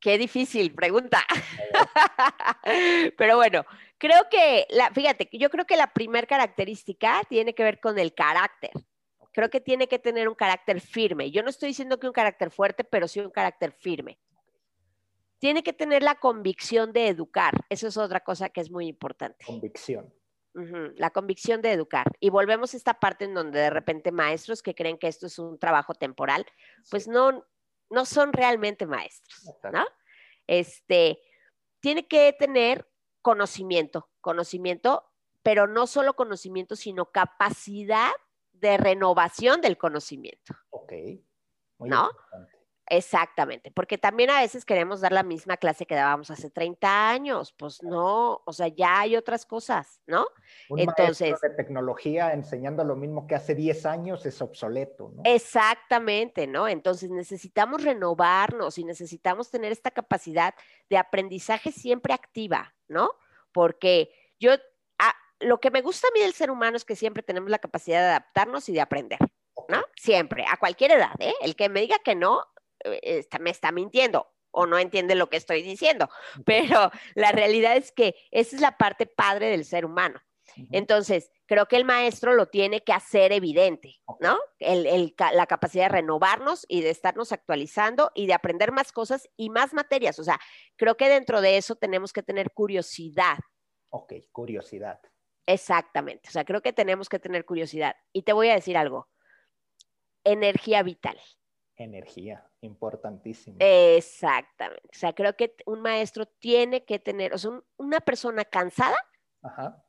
[0.00, 1.24] Qué difícil pregunta.
[3.18, 3.64] Pero bueno,
[3.98, 8.14] creo que, la, fíjate, yo creo que la primera característica tiene que ver con el
[8.14, 8.70] carácter.
[9.32, 11.30] Creo que tiene que tener un carácter firme.
[11.30, 14.18] Yo no estoy diciendo que un carácter fuerte, pero sí un carácter firme.
[15.38, 17.54] Tiene que tener la convicción de educar.
[17.68, 19.44] Eso es otra cosa que es muy importante.
[19.44, 20.12] Convicción.
[20.96, 22.06] La convicción de educar.
[22.20, 25.38] Y volvemos a esta parte en donde de repente maestros que creen que esto es
[25.38, 26.46] un trabajo temporal,
[26.90, 27.44] pues no,
[27.90, 29.84] no son realmente maestros, ¿no?
[30.46, 31.20] Este,
[31.80, 32.88] tiene que tener
[33.22, 35.04] conocimiento, conocimiento,
[35.42, 38.10] pero no solo conocimiento, sino capacidad
[38.52, 40.54] de renovación del conocimiento.
[40.70, 40.92] Ok.
[41.78, 42.10] ¿No?
[42.90, 47.52] Exactamente, porque también a veces queremos dar la misma clase que dábamos hace 30 años,
[47.52, 50.26] pues no, o sea, ya hay otras cosas, ¿no?
[50.70, 55.22] Un Entonces, de tecnología enseñando lo mismo que hace 10 años es obsoleto, ¿no?
[55.24, 56.66] Exactamente, ¿no?
[56.66, 60.54] Entonces necesitamos renovarnos y necesitamos tener esta capacidad
[60.88, 63.10] de aprendizaje siempre activa, ¿no?
[63.52, 64.10] Porque
[64.40, 64.52] yo,
[64.98, 67.58] ah, lo que me gusta a mí del ser humano es que siempre tenemos la
[67.58, 69.18] capacidad de adaptarnos y de aprender.
[69.68, 69.84] ¿no?
[69.96, 71.34] Siempre, a cualquier edad, ¿eh?
[71.42, 72.44] El que me diga que no,
[73.40, 74.28] me está mintiendo.
[74.50, 76.08] o no entiende lo que estoy diciendo,
[76.46, 80.20] pero la realidad es que esa es la parte padre del ser humano.
[80.72, 84.38] Entonces, creo que el maestro lo tiene que hacer evidente, ¿no?
[84.58, 89.74] la capacidad de renovarnos y de estarnos actualizando y de aprender más cosas y más
[89.74, 90.18] materias.
[90.18, 90.40] O sea,
[90.76, 93.38] creo que dentro de eso tenemos que tener curiosidad.
[93.90, 95.00] Ok, curiosidad.
[95.46, 96.28] Exactamente.
[96.28, 97.96] O sea, creo que tenemos que tener curiosidad.
[98.12, 99.08] Y te voy a decir algo.
[100.24, 101.18] Energía vital.
[101.76, 103.56] Energía, importantísimo.
[103.60, 104.88] Exactamente.
[104.92, 108.96] O sea, creo que un maestro tiene que tener, o sea, una persona cansada
[109.42, 109.84] Ajá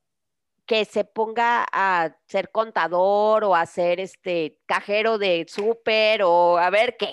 [0.70, 6.70] que se ponga a ser contador o a ser este cajero de súper o a
[6.70, 7.12] ver qué.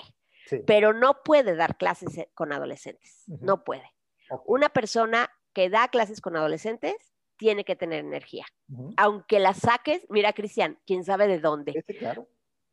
[0.67, 3.95] Pero no puede dar clases eh, con adolescentes, no puede.
[4.45, 6.95] Una persona que da clases con adolescentes
[7.35, 8.45] tiene que tener energía.
[8.95, 11.83] Aunque la saques, mira Cristian, quién sabe de dónde.
[11.97, 12.27] claro.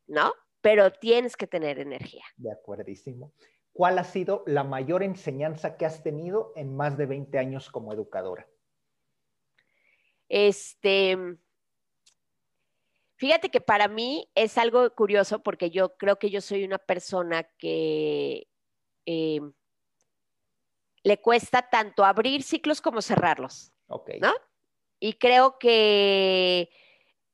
[0.07, 0.35] ¿No?
[0.65, 2.25] Pero tienes que tener energía.
[2.39, 3.35] De acuerdísimo.
[3.75, 7.93] ¿Cuál ha sido la mayor enseñanza que has tenido en más de 20 años como
[7.93, 8.49] educadora?
[10.27, 11.19] Este,
[13.17, 17.43] fíjate que para mí es algo curioso porque yo creo que yo soy una persona
[17.59, 18.49] que
[19.05, 19.41] eh,
[21.03, 23.71] le cuesta tanto abrir ciclos como cerrarlos.
[24.19, 24.33] ¿No?
[24.99, 26.71] Y creo que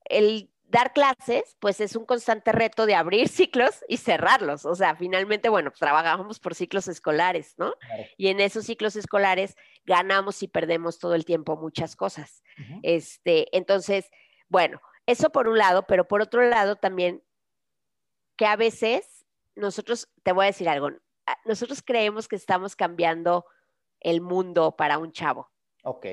[0.07, 4.65] el dar clases, pues es un constante reto de abrir ciclos y cerrarlos.
[4.65, 7.75] O sea, finalmente, bueno, pues trabajamos por ciclos escolares, ¿no?
[8.17, 12.43] Y en esos ciclos escolares ganamos y perdemos todo el tiempo muchas cosas.
[12.83, 14.11] Este, entonces,
[14.49, 17.23] bueno, eso por un lado, pero por otro lado también
[18.37, 20.91] que a veces nosotros, te voy a decir algo,
[21.45, 23.45] nosotros creemos que estamos cambiando
[24.01, 25.51] el mundo para un chavo.
[25.83, 26.07] Ok.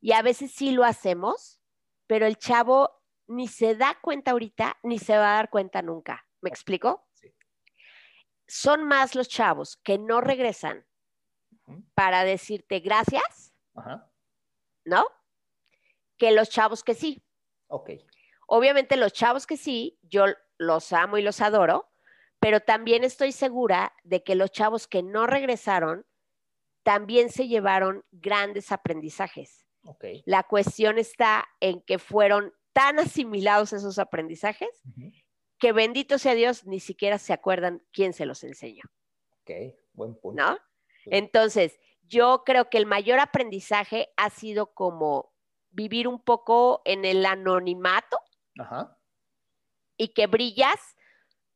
[0.00, 1.60] Y a veces sí lo hacemos,
[2.06, 6.26] pero el chavo ni se da cuenta ahorita, ni se va a dar cuenta nunca.
[6.40, 7.06] ¿Me explico?
[7.12, 7.34] Sí.
[8.46, 10.86] Son más los chavos que no regresan
[11.94, 13.54] para decirte gracias,
[14.84, 15.06] ¿no?
[16.18, 17.24] Que los chavos que sí.
[17.68, 17.90] Ok.
[18.46, 20.26] Obviamente los chavos que sí, yo
[20.58, 21.90] los amo y los adoro,
[22.38, 26.06] pero también estoy segura de que los chavos que no regresaron
[26.82, 29.66] también se llevaron grandes aprendizajes.
[29.86, 30.22] Okay.
[30.26, 34.68] La cuestión está en que fueron tan asimilados esos aprendizajes
[35.58, 38.82] que bendito sea Dios, ni siquiera se acuerdan quién se los enseñó.
[39.40, 39.50] Ok,
[39.94, 40.42] buen punto.
[40.42, 40.58] ¿No?
[41.06, 45.32] Entonces, yo creo que el mayor aprendizaje ha sido como
[45.70, 48.18] vivir un poco en el anonimato
[49.96, 50.96] y que brillas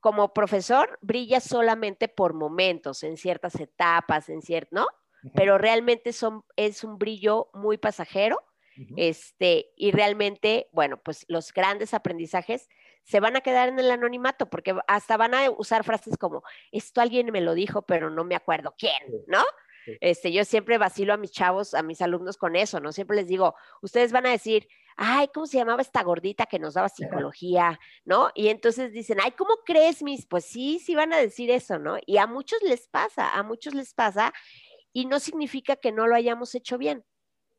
[0.01, 4.87] como profesor, brillas solamente por momentos, en ciertas etapas, en cierto, ¿no?
[5.35, 8.41] Pero realmente son, es un brillo muy pasajero
[8.97, 12.69] este, y realmente, bueno, pues los grandes aprendizajes
[13.03, 17.01] se van a quedar en el anonimato, porque hasta van a usar frases como, esto
[17.01, 19.43] alguien me lo dijo, pero no me acuerdo quién, ¿no?
[20.01, 22.93] Este, yo siempre vacilo a mis chavos, a mis alumnos con eso, ¿no?
[22.93, 26.75] Siempre les digo, ustedes van a decir, ay, ¿cómo se llamaba esta gordita que nos
[26.75, 28.31] daba psicología, ¿no?
[28.35, 30.27] Y entonces dicen, ay, ¿cómo crees, mis?
[30.27, 31.97] Pues sí, sí van a decir eso, ¿no?
[32.05, 34.33] Y a muchos les pasa, a muchos les pasa,
[34.93, 37.05] y no significa que no lo hayamos hecho bien.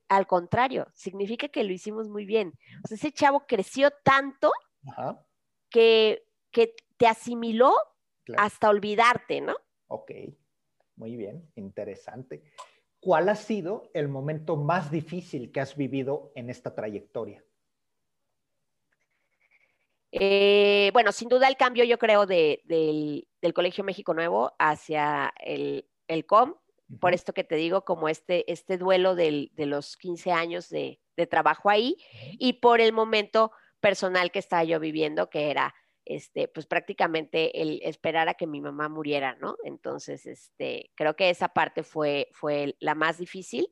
[0.09, 2.53] Al contrario, significa que lo hicimos muy bien.
[2.83, 4.51] O sea, ese chavo creció tanto
[5.69, 7.73] Que, que, te asimiló
[8.37, 9.55] hasta olvidarte, ¿no?
[9.87, 10.11] Ok,
[10.97, 12.43] muy bien, interesante.
[12.99, 17.41] ¿Cuál ha sido el momento más difícil que has vivido en esta trayectoria?
[20.11, 25.87] Eh, bueno, sin duda el cambio, yo creo, del, del, Colegio México Nuevo hacia el,
[26.07, 26.55] el COM,
[26.99, 31.69] por esto que te digo, como este, este duelo de los 15 años de, trabajo
[31.69, 31.97] ahí
[32.39, 35.75] y por el momento personal que estaba yo viviendo, que era
[36.05, 39.57] este, pues prácticamente el esperar a que mi mamá muriera, ¿no?
[39.65, 43.67] Entonces, este, creo que esa parte fue, fue la más difícil,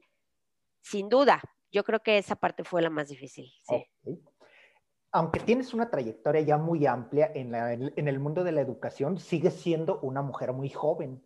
[0.81, 1.41] sin duda.
[1.71, 3.49] Yo creo que esa parte fue la más difícil.
[3.63, 4.21] Sí.
[5.11, 9.53] Aunque tienes una trayectoria ya muy amplia en, en el mundo de la educación, sigues
[9.53, 11.23] siendo una mujer muy joven.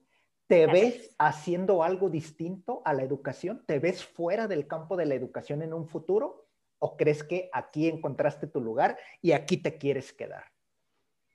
[0.52, 3.64] ¿Te ves haciendo algo distinto a la educación?
[3.66, 6.45] ¿Te ves fuera del campo de la educación en un futuro?
[6.78, 10.43] ¿O crees que aquí encontraste tu lugar y aquí te quieres quedar?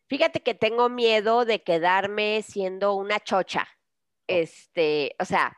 [0.06, 3.66] Fíjate que tengo miedo de quedarme siendo una chocha.
[4.26, 5.56] Este, o sea,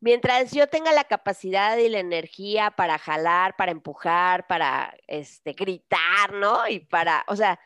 [0.00, 6.32] mientras yo tenga la capacidad y la energía para jalar, para empujar, para este, gritar,
[6.32, 6.66] ¿no?
[6.66, 7.60] Y para, o sea,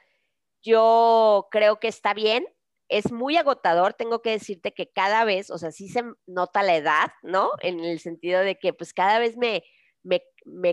[0.63, 2.45] yo creo que está bien,
[2.89, 6.77] es muy agotador, tengo que decirte que cada vez, o sea, sí se nota la
[6.77, 7.51] edad, ¿no?
[7.61, 9.63] En el sentido de que pues cada vez me,
[10.03, 10.23] me,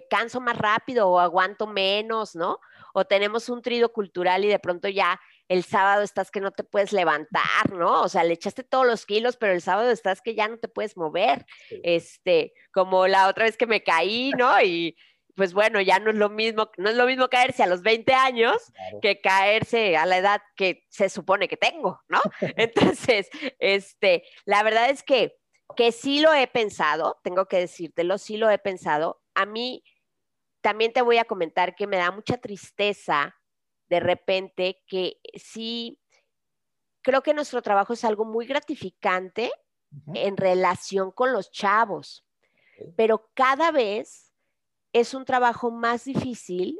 [0.09, 2.59] canso más rápido o aguanto menos, ¿no?
[2.93, 6.63] O tenemos un trido cultural y de pronto ya el sábado estás que no te
[6.63, 8.01] puedes levantar, ¿no?
[8.01, 10.67] O sea, le echaste todos los kilos, pero el sábado estás que ya no te
[10.67, 11.45] puedes mover.
[11.83, 14.61] Este, como la otra vez que me caí, ¿no?
[14.61, 14.95] Y
[15.39, 18.13] pues bueno, ya no es lo mismo, no es lo mismo caerse a los 20
[18.13, 18.57] años
[19.01, 22.19] que caerse a la edad que se supone que tengo, ¿no?
[22.57, 25.39] Entonces, este, la verdad es que,
[25.77, 29.21] que sí lo he pensado, tengo que decírtelo, sí lo he pensado.
[29.33, 29.81] A mí
[30.59, 33.33] también te voy a comentar que me da mucha tristeza
[33.87, 36.01] de repente que sí,
[37.01, 39.53] creo que nuestro trabajo es algo muy gratificante
[40.13, 42.27] en relación con los chavos,
[42.97, 44.28] pero cada vez
[44.93, 46.79] es un trabajo más difícil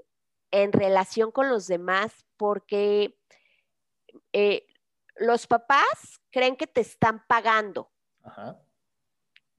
[0.52, 3.18] en relación con los demás porque
[4.34, 4.66] eh,
[5.16, 7.92] los papás creen que te están pagando.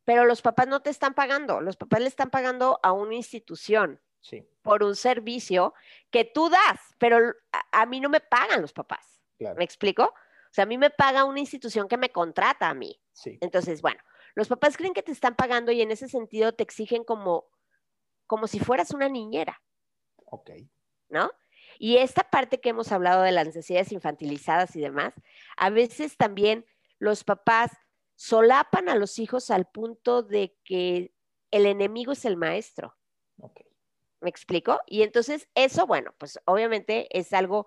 [0.04, 4.00] Pero los papás no te están pagando, los papás le están pagando a una institución
[4.62, 5.74] por un servicio
[6.10, 7.18] que tú das, pero
[7.72, 9.20] a, mí no me pagan los papás.
[9.38, 10.04] ¿Me explico?
[10.04, 13.00] O sea, a mí me paga una institución que me contrata a mí.
[13.40, 14.00] Entonces, bueno,
[14.34, 17.48] los papás creen que te están pagando y en ese sentido te exigen como,
[18.30, 19.60] como si fueras una niñera.
[20.26, 20.50] Ok.
[21.08, 21.32] ¿No?
[21.80, 25.14] Y esta parte que hemos hablado de las necesidades infantilizadas y demás,
[25.56, 26.64] a veces también
[27.00, 27.72] los papás
[28.14, 31.12] solapan a los hijos al punto de que
[31.50, 32.96] el enemigo es el maestro.
[33.36, 33.66] Okay.
[34.20, 34.78] ¿Me explico?
[34.86, 37.66] Y entonces eso, bueno, pues obviamente es algo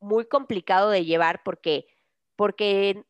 [0.00, 1.86] muy complicado de llevar porque,
[2.34, 3.04] porque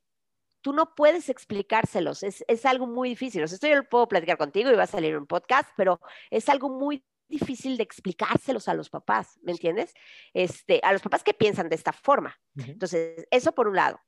[0.62, 3.42] tú no puedes explicárselos, es, es algo muy difícil.
[3.42, 6.00] O sea, esto yo lo puedo platicar contigo y va a salir un podcast, pero
[6.30, 9.94] es algo muy difícil de explicárselos a los papás, ¿me entiendes?
[10.32, 12.38] Este, a los papás que piensan de esta forma.
[12.56, 14.00] Entonces, eso por un lado.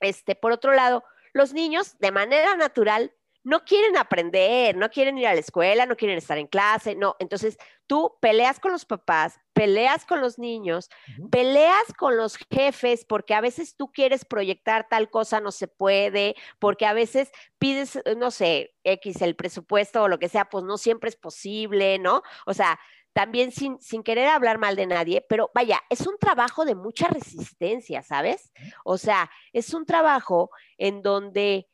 [0.00, 5.26] Este, por otro lado, los niños de manera natural no quieren aprender, no quieren ir
[5.26, 7.16] a la escuela, no quieren estar en clase, no.
[7.18, 10.88] Entonces tú peleas con los papás, peleas con los niños,
[11.30, 16.34] peleas con los jefes porque a veces tú quieres proyectar tal cosa, no se puede,
[16.58, 20.78] porque a veces pides, no sé, X el presupuesto o lo que sea, pues no
[20.78, 22.22] siempre es posible, ¿no?
[22.46, 22.78] O sea,
[23.12, 27.08] también sin, sin, querer hablar mal de nadie, pero vaya, es un trabajo de mucha
[27.08, 28.52] resistencia, ¿sabes?
[28.84, 31.68] O sea, es un trabajo en donde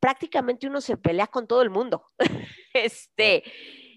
[0.00, 2.04] prácticamente uno se pelea con todo el mundo.
[2.74, 3.42] este,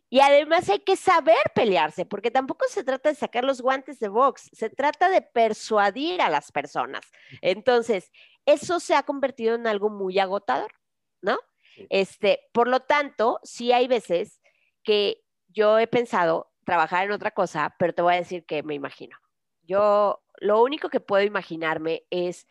[0.10, 4.08] y además hay que saber pelearse, porque tampoco se trata de sacar los guantes de
[4.08, 7.06] box, se trata de persuadir a las personas.
[7.42, 8.12] Entonces,
[8.46, 10.72] eso se ha convertido en algo muy agotador,
[11.22, 11.38] ¿no?
[11.90, 14.42] Este, por lo tanto, sí hay veces
[14.84, 18.74] que yo he pensado trabajar en otra cosa, pero te voy a decir que me
[18.74, 19.18] imagino.
[19.62, 22.48] Yo lo único que puedo imaginarme es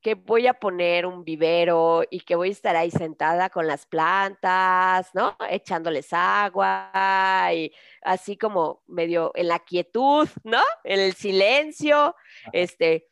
[0.00, 3.86] que voy a poner un vivero y que voy a estar ahí sentada con las
[3.86, 5.36] plantas, ¿no?
[5.50, 7.72] Echándoles agua y
[8.02, 10.62] así como medio en la quietud, ¿no?
[10.84, 12.14] En el silencio,
[12.52, 13.08] este,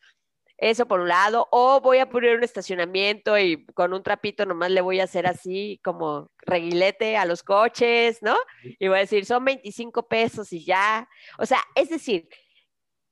[0.59, 4.71] eso por un lado, o voy a poner un estacionamiento y con un trapito nomás
[4.71, 8.37] le voy a hacer así como reguilete a los coches, ¿no?
[8.63, 11.09] Y voy a decir, son 25 pesos y ya.
[11.39, 12.29] O sea, es decir,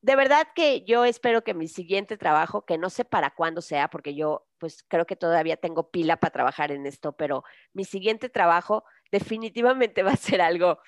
[0.05, 3.89] de verdad que yo espero que mi siguiente trabajo, que no sé para cuándo sea,
[3.89, 7.43] porque yo pues creo que todavía tengo pila para trabajar en esto, pero
[7.73, 10.79] mi siguiente trabajo definitivamente va a ser algo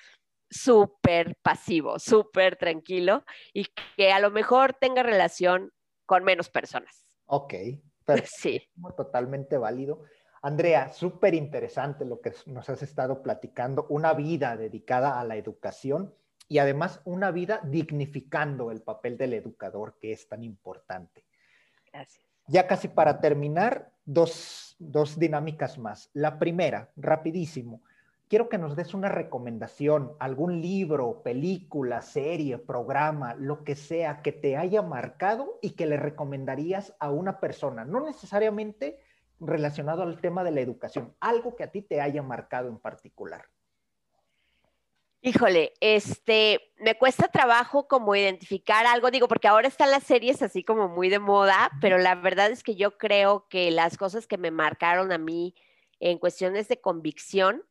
[0.51, 3.65] súper pasivo, súper tranquilo y
[3.95, 5.73] que a lo mejor tenga relación
[6.05, 7.07] con menos personas.
[7.25, 7.55] Ok,
[8.05, 8.37] perfecto.
[8.37, 8.69] Sí.
[8.95, 10.03] Totalmente válido.
[10.43, 16.13] Andrea, súper interesante lo que nos has estado platicando, una vida dedicada a la educación
[16.47, 21.25] y además una vida dignificando el papel del educador que es tan importante.
[21.91, 22.25] Gracias.
[22.47, 26.09] Ya casi para terminar, dos, dos dinámicas más.
[26.13, 27.81] La primera, rapidísimo,
[28.29, 34.31] quiero que nos des una recomendación, algún libro, película, serie, programa, lo que sea que
[34.31, 38.99] te haya marcado y que le recomendarías a una persona, no necesariamente
[39.39, 43.45] relacionado al tema de la educación, algo que a ti te haya marcado en particular.
[45.21, 50.63] Híjole, este, me cuesta trabajo como identificar algo, digo, porque ahora están las series así
[50.63, 54.37] como muy de moda, pero la verdad es que yo creo que las cosas que
[54.37, 55.55] me marcaron a mí
[55.99, 57.63] en cuestiones de convicción,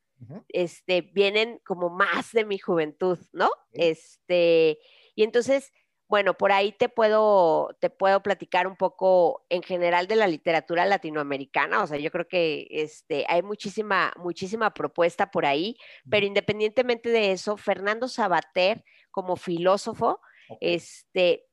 [0.49, 3.51] este, vienen como más de mi juventud, ¿no?
[3.73, 4.79] Este,
[5.15, 5.73] y entonces,
[6.09, 10.87] bueno, por ahí te puedo, te puedo platicar un poco en general de la literatura
[10.87, 11.83] latinoamericana.
[11.83, 15.77] O sea, yo creo que este, hay muchísima, muchísima propuesta por ahí,
[16.09, 20.21] pero independientemente de eso, Fernando Sabater, como filósofo,
[20.61, 21.47] este,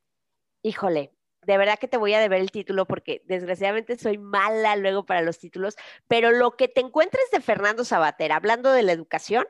[0.62, 1.10] híjole,
[1.46, 5.22] de verdad que te voy a deber el título porque desgraciadamente soy mala luego para
[5.22, 5.76] los títulos,
[6.08, 9.46] pero lo que te encuentres de Fernando Sabater, hablando de la educación,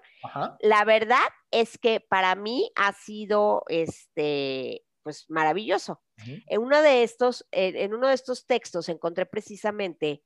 [0.61, 6.03] la verdad es que para mí ha sido este pues maravilloso.
[6.17, 10.25] En uno de estos, en uno de estos textos encontré precisamente,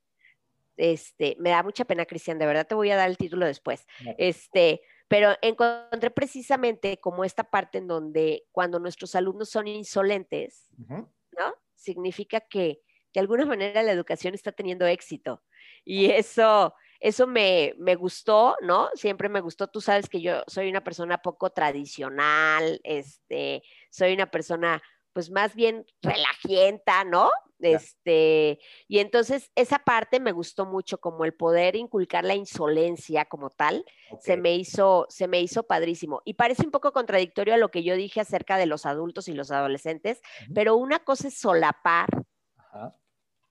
[0.77, 3.85] este, me da mucha pena, Cristian, de verdad te voy a dar el título después.
[4.17, 11.55] Este, pero encontré precisamente como esta parte en donde cuando nuestros alumnos son insolentes, ¿no?
[11.75, 12.81] Significa que
[13.13, 15.43] de alguna manera la educación está teniendo éxito.
[15.85, 18.89] Y eso, eso me, me, gustó, ¿no?
[18.95, 19.69] Siempre me gustó.
[19.69, 24.83] Tú sabes que yo soy una persona poco tradicional, este, soy una persona
[25.13, 27.31] pues más bien relajienta, ¿no?
[27.61, 33.51] Este, y entonces esa parte me gustó mucho, como el poder inculcar la insolencia como
[33.51, 33.85] tal,
[34.21, 36.23] se me hizo, se me hizo padrísimo.
[36.25, 39.33] Y parece un poco contradictorio a lo que yo dije acerca de los adultos y
[39.33, 40.21] los adolescentes,
[40.55, 42.09] pero una cosa es solapar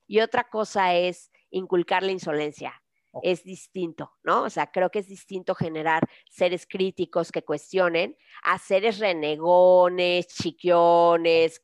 [0.06, 2.82] y otra cosa es inculcar la insolencia
[3.22, 4.42] es distinto, ¿no?
[4.42, 11.60] O sea, creo que es distinto generar seres críticos que cuestionen a seres renegones, chiquiones,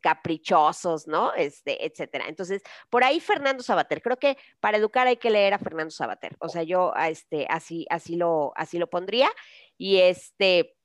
[0.00, 1.34] caprichosos, ¿no?
[1.34, 2.26] Este, etcétera.
[2.28, 6.36] Entonces, por ahí Fernando Sabater, creo que para educar hay que leer a Fernando Sabater.
[6.38, 9.30] O sea, yo este, así, así, lo, así lo pondría.
[9.76, 10.76] Y este,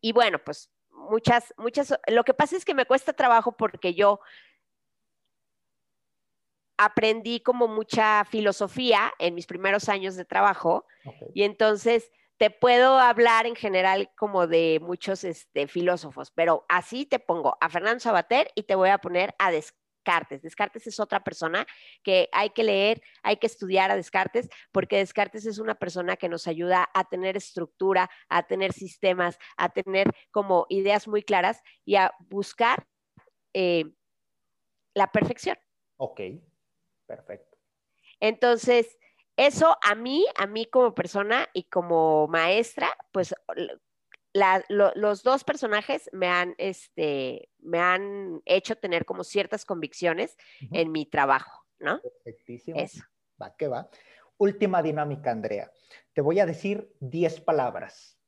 [0.00, 4.20] y bueno, pues muchas, muchas, lo que pasa es que me cuesta trabajo porque yo
[6.78, 10.86] aprendí como mucha filosofía en mis primeros años de trabajo
[11.34, 17.18] y entonces te puedo hablar en general como de muchos este, filósofos, pero así te
[17.18, 20.42] pongo a Fernando Sabater y te voy a poner a Descartes.
[20.42, 21.66] Descartes es otra persona
[22.04, 26.28] que hay que leer, hay que estudiar a Descartes, porque Descartes es una persona que
[26.28, 31.96] nos ayuda a tener estructura, a tener sistemas, a tener como ideas muy claras y
[31.96, 32.86] a buscar
[33.52, 33.84] eh,
[34.94, 35.58] la perfección.
[35.96, 36.20] Ok.
[37.08, 37.58] Perfecto.
[38.20, 38.98] Entonces,
[39.36, 43.34] eso a mí, a mí como persona y como maestra, pues
[44.68, 50.36] los dos personajes me han, este, me han hecho tener como ciertas convicciones
[50.72, 52.00] en mi trabajo, ¿no?
[52.00, 52.78] Perfectísimo.
[52.78, 53.02] Eso.
[53.40, 53.88] Va, que va.
[54.36, 55.72] Última dinámica, Andrea.
[56.12, 58.20] Te voy a decir 10 palabras.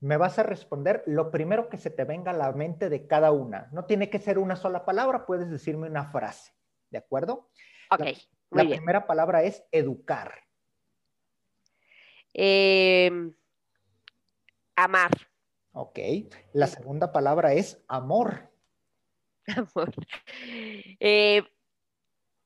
[0.00, 3.30] Me vas a responder lo primero que se te venga a la mente de cada
[3.30, 3.68] una.
[3.72, 6.52] No tiene que ser una sola palabra, puedes decirme una frase.
[6.90, 7.50] ¿De acuerdo?
[7.92, 8.06] Ok.
[8.50, 10.32] La, primera palabra es educar.
[12.32, 13.34] Em,
[14.76, 15.10] amar.
[15.72, 15.98] Ok.
[16.52, 18.50] La segunda palabra es amor.
[19.56, 19.92] Amor.
[21.00, 21.42] Eh,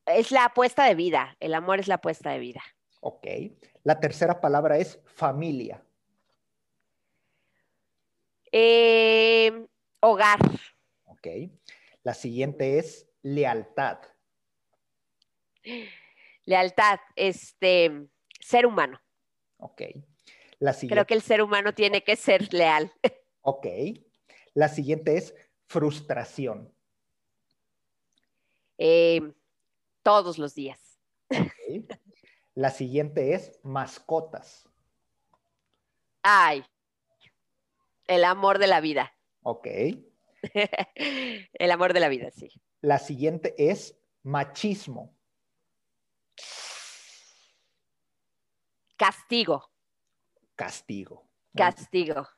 [0.07, 1.37] es la apuesta de vida.
[1.41, 2.63] El amor es la apuesta de vida.
[3.01, 3.27] Ok.
[3.85, 5.85] La tercera palabra es familia.
[8.51, 9.69] Em,
[10.01, 10.39] hogar.
[11.05, 11.27] Ok.
[12.03, 13.99] La siguiente es lealtad.
[16.45, 18.09] Lealtad, este,
[18.41, 19.01] ser humano.
[19.59, 19.83] Ok.
[20.59, 20.95] La siguiente.
[20.95, 22.93] Creo que el ser humano tiene que ser leal.
[23.49, 23.65] Ok.
[24.55, 25.33] La siguiente es
[25.69, 26.75] frustración.
[28.77, 29.21] Eh,
[30.03, 30.99] todos los días.
[32.55, 34.69] La siguiente es mascotas.
[36.23, 36.65] Ay,
[38.07, 39.15] el amor de la vida.
[39.43, 39.67] Ok.
[40.95, 42.51] el amor de la vida, sí.
[42.81, 45.16] La siguiente es machismo.
[48.97, 49.71] Castigo.
[50.55, 51.29] Castigo.
[51.55, 52.29] Castigo.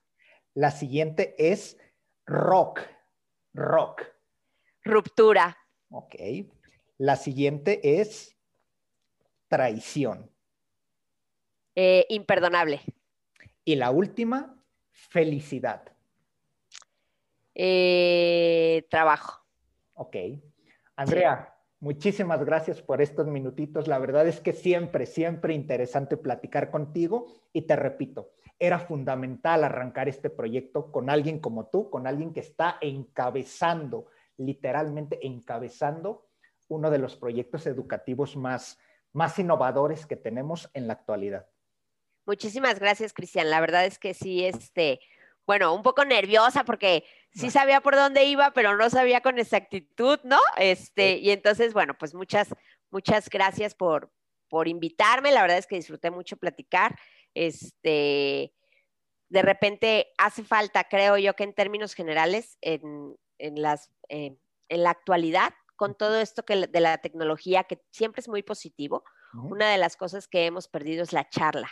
[0.55, 1.79] La siguiente es
[2.27, 2.81] rock.
[3.55, 4.03] Rock.
[4.85, 5.57] Ruptura.
[5.91, 6.15] Ok.
[6.99, 8.37] La siguiente es
[9.47, 10.31] traición.
[11.75, 12.81] Eh, imperdonable.
[13.65, 15.93] Y la última, felicidad.
[17.55, 19.45] Eh, trabajo.
[19.95, 20.17] Ok.
[20.97, 23.87] Andrea, Muchísimas gracias por estos minutitos.
[23.87, 30.09] La verdad es que siempre, siempre interesante platicar contigo y te repito, era fundamental arrancar
[30.09, 34.07] este proyecto con alguien como tú, con alguien que está encabezando,
[34.37, 36.27] literalmente encabezando
[36.67, 38.79] uno de los proyectos educativos más,
[39.13, 41.47] más innovadores que tenemos en la actualidad.
[42.27, 43.51] Muchísimas gracias, Cristian.
[43.51, 45.01] La verdad es que sí, este,
[45.49, 50.21] bueno, un poco nerviosa porque sí sabía por dónde iba, pero no sabía con exactitud,
[50.23, 50.37] ¿no?
[50.59, 52.55] Este, y entonces, bueno, pues muchas,
[52.91, 54.13] muchas gracias por,
[54.51, 55.33] por invitarme.
[55.33, 56.99] La verdad es que disfruté mucho platicar.
[57.33, 58.53] Este,
[59.31, 64.37] de repente hace falta, creo yo, que en términos generales, en, las, eh,
[64.69, 69.03] en la actualidad, con todo esto que, de la tecnología, que siempre es muy positivo,
[69.33, 71.71] una de las cosas que hemos perdido es la charla.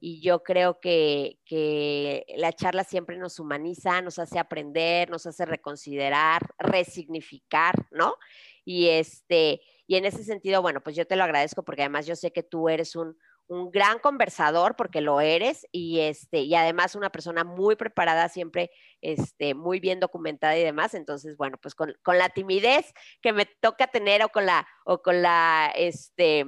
[0.00, 1.38] Y yo creo que,
[2.36, 8.16] la charla siempre nos humaniza, nos hace aprender, nos hace reconsiderar, resignificar, ¿no?
[8.64, 12.16] Y, este, y en ese sentido, bueno, pues yo te lo agradezco porque además yo
[12.16, 13.16] sé que tú eres un,
[13.50, 18.70] un gran conversador, porque lo eres, y, este, y además una persona muy preparada, siempre
[19.00, 20.94] este, muy bien documentada y demás.
[20.94, 25.20] Entonces, bueno, pues con, la timidez que me toca tener o con la, o con
[25.20, 26.44] la este,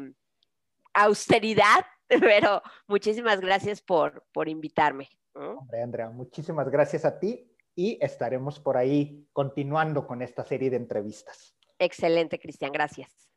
[0.94, 1.84] austeridad,
[2.20, 5.09] pero muchísimas gracias por, por invitarme.
[5.34, 10.76] Hombre, Andrea, muchísimas gracias a ti y estaremos por ahí continuando con esta serie de
[10.76, 11.55] entrevistas.
[11.78, 13.32] Excelente, Cristian, gracias.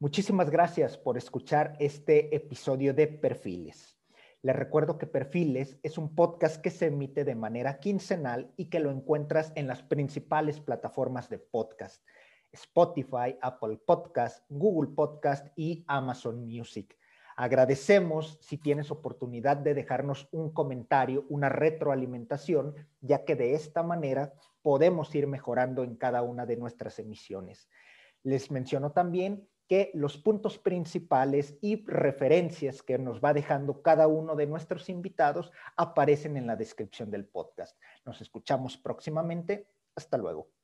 [0.00, 3.98] Muchísimas gracias por escuchar este episodio de Perfiles.
[4.42, 8.78] Les recuerdo que Perfiles es un podcast que se emite de manera quincenal y que
[8.78, 12.06] lo encuentras en las principales plataformas de podcast,
[12.52, 16.96] Spotify, Apple Podcast, Google Podcast y Amazon Music.
[17.36, 24.32] Agradecemos si tienes oportunidad de dejarnos un comentario, una retroalimentación, ya que de esta manera
[24.60, 27.68] podemos ir mejorando en cada una de nuestras emisiones.
[28.24, 34.34] Les menciono también que los puntos principales y referencias que nos va dejando cada uno
[34.34, 37.78] de nuestros invitados aparecen en la descripción del podcast.
[38.04, 39.68] Nos escuchamos próximamente.
[39.94, 40.57] Hasta luego.